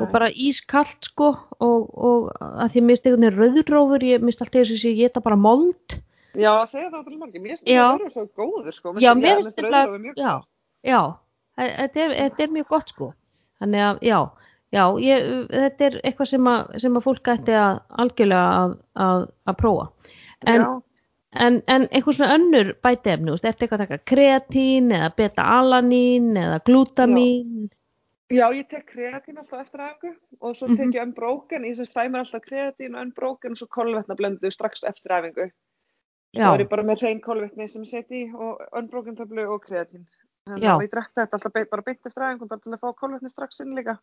[0.00, 1.28] og bara ískallt sko
[1.60, 4.96] og, og að því mér finnst einhvern veginn rauðrófur, ég minnst alltaf þess að ég
[5.02, 5.96] geta bara mold.
[6.36, 7.84] Já, að segja það til margir, mér finnst Já.
[7.84, 8.92] þetta vera svo góður, sko.
[9.00, 10.44] Já, finnst- mér finnst þetta þetta, rauðrófur mjög já, góður.
[10.84, 11.00] já,
[11.58, 13.12] þe- þetta er, þetta er mjög gott sko,
[13.62, 14.18] þannig að já,
[14.72, 19.24] já, ég, þetta er eitthvað sem að, sem að fólk ætti að algjörlega að, að,
[19.48, 19.88] að prófa.
[20.46, 20.68] En Já,
[21.36, 26.60] En, en einhvern svona önnur bætefni, veist, ertu eitthvað að taka kreatín eða beta-alanín eða
[26.64, 27.66] glútamín?
[28.32, 30.94] Já, ég tek kreatín alltaf eftir aðeingu og svo tek Mhm.
[30.96, 35.52] ég unbroken, ég semst fæ mér alltaf kreatín unbroken og svo kolvetna blendu strax eftir.
[36.32, 36.44] Já.
[36.44, 39.64] Svo er ég bara með hrein kolvetni sem ég seti í og unbroken töflu og
[39.64, 40.06] kreatín.
[40.48, 43.30] Þannig að ég drekka þetta alltaf bara beint eftir aðeingu bara til að fá kolvetni
[43.30, 43.98] strax inn líka.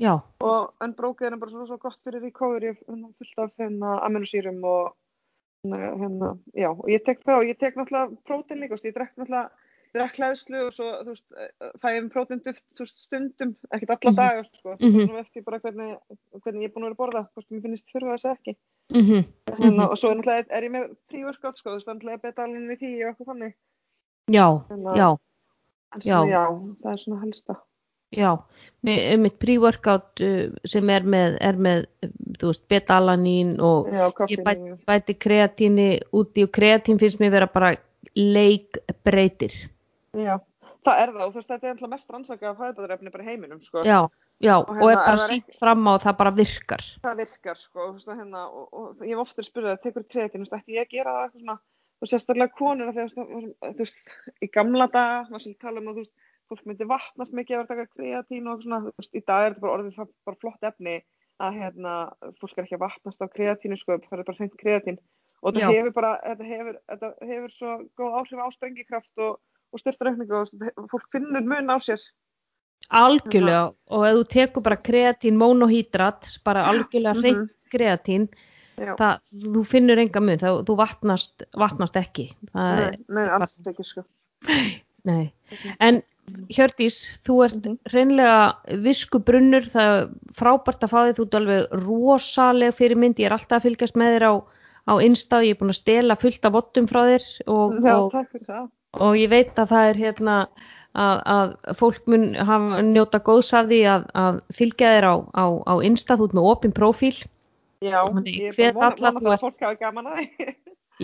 [0.00, 4.62] Já, Og unbroken er bara svo, svo gott fyrir recovery, hérna, fullt af hérna, aminosýrum
[4.64, 4.94] og
[5.64, 9.12] hérna, hérna, já, og ég tek það og ég tek náttúrulega prótein líka, ég drekk
[9.18, 9.50] náttúrulega
[9.90, 13.56] ég drekk hlæðslu og svo, þú veist, eh, fæ ég um próteinduft, þú veist, stundum,
[13.74, 14.16] ekkert alla Mhm.
[14.16, 15.06] daga, sko, Mhm.
[15.08, 15.98] svona eftir bara hvernig,
[16.40, 18.56] hvernig ég er búin að vera að borða, hvort mér finnst þurfa þess ekki,
[18.94, 19.90] mhm, hérna, Mhm.
[19.90, 23.16] og svo náttúrulega, er ég með pre-workout, sko, þú veist, náttúrulega betalinn í því og
[23.18, 23.54] eitthvað þannig,
[24.30, 25.18] já, Hérna- já,
[25.98, 26.22] Já.
[26.28, 26.44] já,
[26.82, 27.56] það er svona helsta.
[28.14, 28.30] já.
[28.86, 31.82] Með, með pre-workout uh, sem er með, er með,
[32.40, 37.50] þú veist, beta-alanín og Já, ég bæti, bæti kreatíni úti og kreatín finnst mér vera
[37.50, 37.74] bara
[38.16, 39.52] leikbreytir.
[40.16, 40.38] já,
[40.86, 43.60] það er það, og þú veist, þetta er alltaf mest rannsakað fæðaðrefni bara í heiminum,
[43.60, 43.84] sko.
[43.86, 44.08] Já,
[44.40, 46.86] já, og, hérna, er ef bara sínt fram á að það bara virkar.
[47.02, 50.40] það virkar sko veist, og hérna, og, og ég hef ofta spurðið að tekur kreatín,
[50.40, 51.58] þú veist, ætti ég að gera það eitthvað svona
[52.00, 53.96] og sérstaklega konur þegar þú veist,
[54.42, 56.14] í gamla daga var sem tala um að þú veist,
[56.50, 59.50] fólk myndi vatnast mikið að vera taka kreatín og svona, þú veist, í dag er
[59.54, 60.96] þetta bara orðið það- bara flott efni
[61.40, 61.92] að hérna,
[62.40, 64.98] fólk er ekki að vatnast á kreatínu sko, það er bara hreint kreatín
[65.42, 69.38] og þetta hefur bara, þetta hefur, þetta hefur svo góð áhrif á sprengikraft og,
[69.72, 72.00] og styrtareikningu og fólk finnur mun á sér
[72.90, 77.20] Algjörlega, og ef þú tekur bara kreatín monohydrat, bara algjörlega Mhm.
[77.22, 78.36] hreint kreatín, Já.
[79.00, 79.18] Það,
[79.56, 82.28] þú finnur enga mun, það, þú vatnast, vatnast ekki.
[82.52, 84.04] Það, nei, nei, alls ekki sko
[85.10, 85.32] nei.
[85.80, 86.02] En
[86.54, 87.78] Hjördís, þú ert Mhm.
[87.90, 90.08] reynlega viskubrunnur, það er
[90.38, 93.96] frábært að fá því, þú ert alveg rosaleg fyrir mynd, ég er alltaf að fylgjast
[93.98, 94.34] með þér á,
[94.86, 98.70] á Insta, ég er búin að stela fullt af vottum frá þér og, Já, og,
[99.00, 100.36] og ég veit að það er hérna
[100.94, 105.44] að, að fólk mun hafa njóta góðs af því að, að fylgja þér á, á,
[105.66, 107.16] á Insta, þú ert með opin prófíl
[107.80, 110.06] Já, Þannig, ég er bara vona, alla vona þú það ert- að fólk hafi gaman
[110.10, 110.54] að því.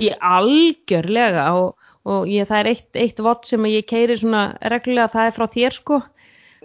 [0.07, 1.71] ég algjörlega og,
[2.05, 5.47] og ég, það er eitt, eitt vott sem ég keiri svona reglulega, það er frá
[5.57, 6.03] þér sko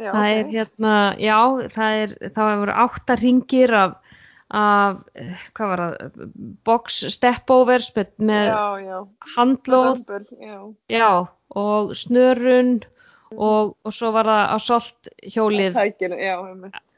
[0.02, 0.52] Já, það er ok.
[0.56, 1.38] hérna, já,
[1.76, 3.92] það er það hefur átta ringir af,
[4.52, 5.02] af
[5.56, 6.26] hvað var það
[6.68, 9.00] box stepovers með, með Já, já.
[9.36, 10.02] handlóð
[10.42, 10.58] Já.
[10.92, 11.10] já,
[11.56, 12.74] og snörun
[13.32, 16.36] og, og svo var það assault hjólið Tækinu, já,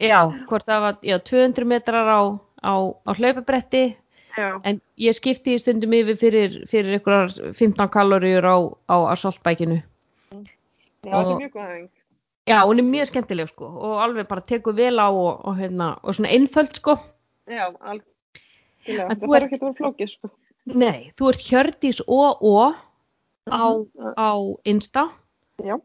[0.02, 2.22] já, hvort það var já, 200 metrar á,
[2.64, 2.74] á,
[3.06, 3.84] á hlaupabretti
[4.38, 4.62] já.
[4.64, 8.58] en ég skipti í stundum yfir fyrir, fyrir einhverjar 15 kaloríur á,
[8.90, 9.82] á assaultbækinu
[11.04, 11.90] Já, þetta er mjög góð hefing.
[12.48, 15.98] já, hún er mjög skemmtileg sko og alveg bara tekur vel á og, og, hérna,
[16.04, 16.98] og svona einföld sko
[17.48, 17.68] Já.
[17.84, 18.02] En
[18.84, 20.30] Það þarf ekki að vera flókið, sko.
[20.76, 22.74] Nei, þú ert Hjördís O.O.
[23.52, 24.14] á, Mhm.
[24.20, 24.32] á
[24.66, 25.04] Insta,
[25.64, 25.76] Já.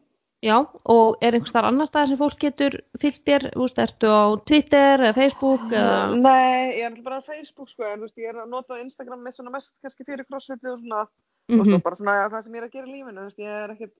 [0.45, 0.55] Já,
[0.87, 4.23] og er einhvers þar annar stað sem fólk getur fyllt þér, þú veist, ertu á
[4.47, 8.21] Twitter eða Facebook eða, Nei, ég er náttúrulega bara á Facebook, sko, en þú veist,
[8.23, 11.01] ég er að nota Instagram með svona mest kannski fyrir crossfiti og svona,
[11.49, 11.75] veist, Mhm.
[11.75, 13.73] og bara svona það sem ég er að gera í lífinu, þú veist, ég er
[13.75, 13.95] ekkert,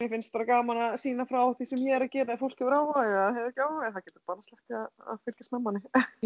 [0.00, 2.58] mér finnst bara gaman að sína frá því sem ég er að gera, ef fólk
[2.58, 5.80] hefur áhuga eða hefur ekki áhuga, það getur bara sleppt að, að fylgjast með manni.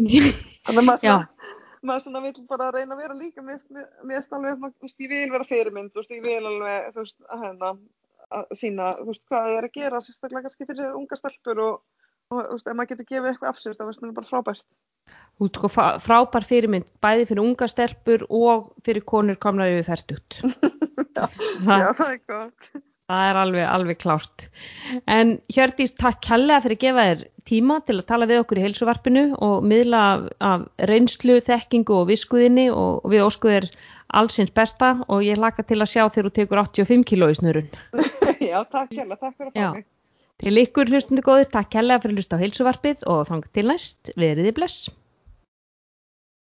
[0.65, 1.29] Þannig að maður svona,
[1.81, 5.47] maður svona vill bara reyna að vera líka, finnst alveg, þú veist, ég vil vera
[5.47, 7.71] fyrirmynd, þú veist, ég vil alveg, þú veist, að hérna,
[8.37, 11.81] að sína, þú veist, hvað ég er að gera, sérstaklega kannski fyrir unga stelpur og,
[12.31, 14.65] og, þú veist, ef maður getur gefið eitthvað af sér, það mér bara frábært.
[15.41, 15.71] Þú sko
[16.05, 20.39] frábær fyrirmynd, bæði fyrir unga stelpur og fyrir konur komnar yfir færtugt.
[21.17, 21.25] Já,
[21.65, 21.75] Ha.
[21.81, 22.69] já, það er gott.
[23.11, 24.43] Það er alveg, alveg klárt.
[25.11, 28.63] En Hjördís, takk kærlega fyrir að gefa þér tíma til að tala við okkur í
[28.63, 33.67] heilsuvarpinu og miðla af, af reynslu, þekkingu og viskuðinni og, og við óskuðir
[34.17, 37.69] allsins besta og ég laka til að sjá þegar þú tekur 85 kíló í snurun.
[38.51, 39.87] Já, takk hérlega, takk fyrir að fá mig.
[40.41, 44.13] Til ykkur hlustundu góðir, takk kærlega fyrir að hlusta á heilsuvarpið og þang til næst,
[44.17, 44.89] veriði bless.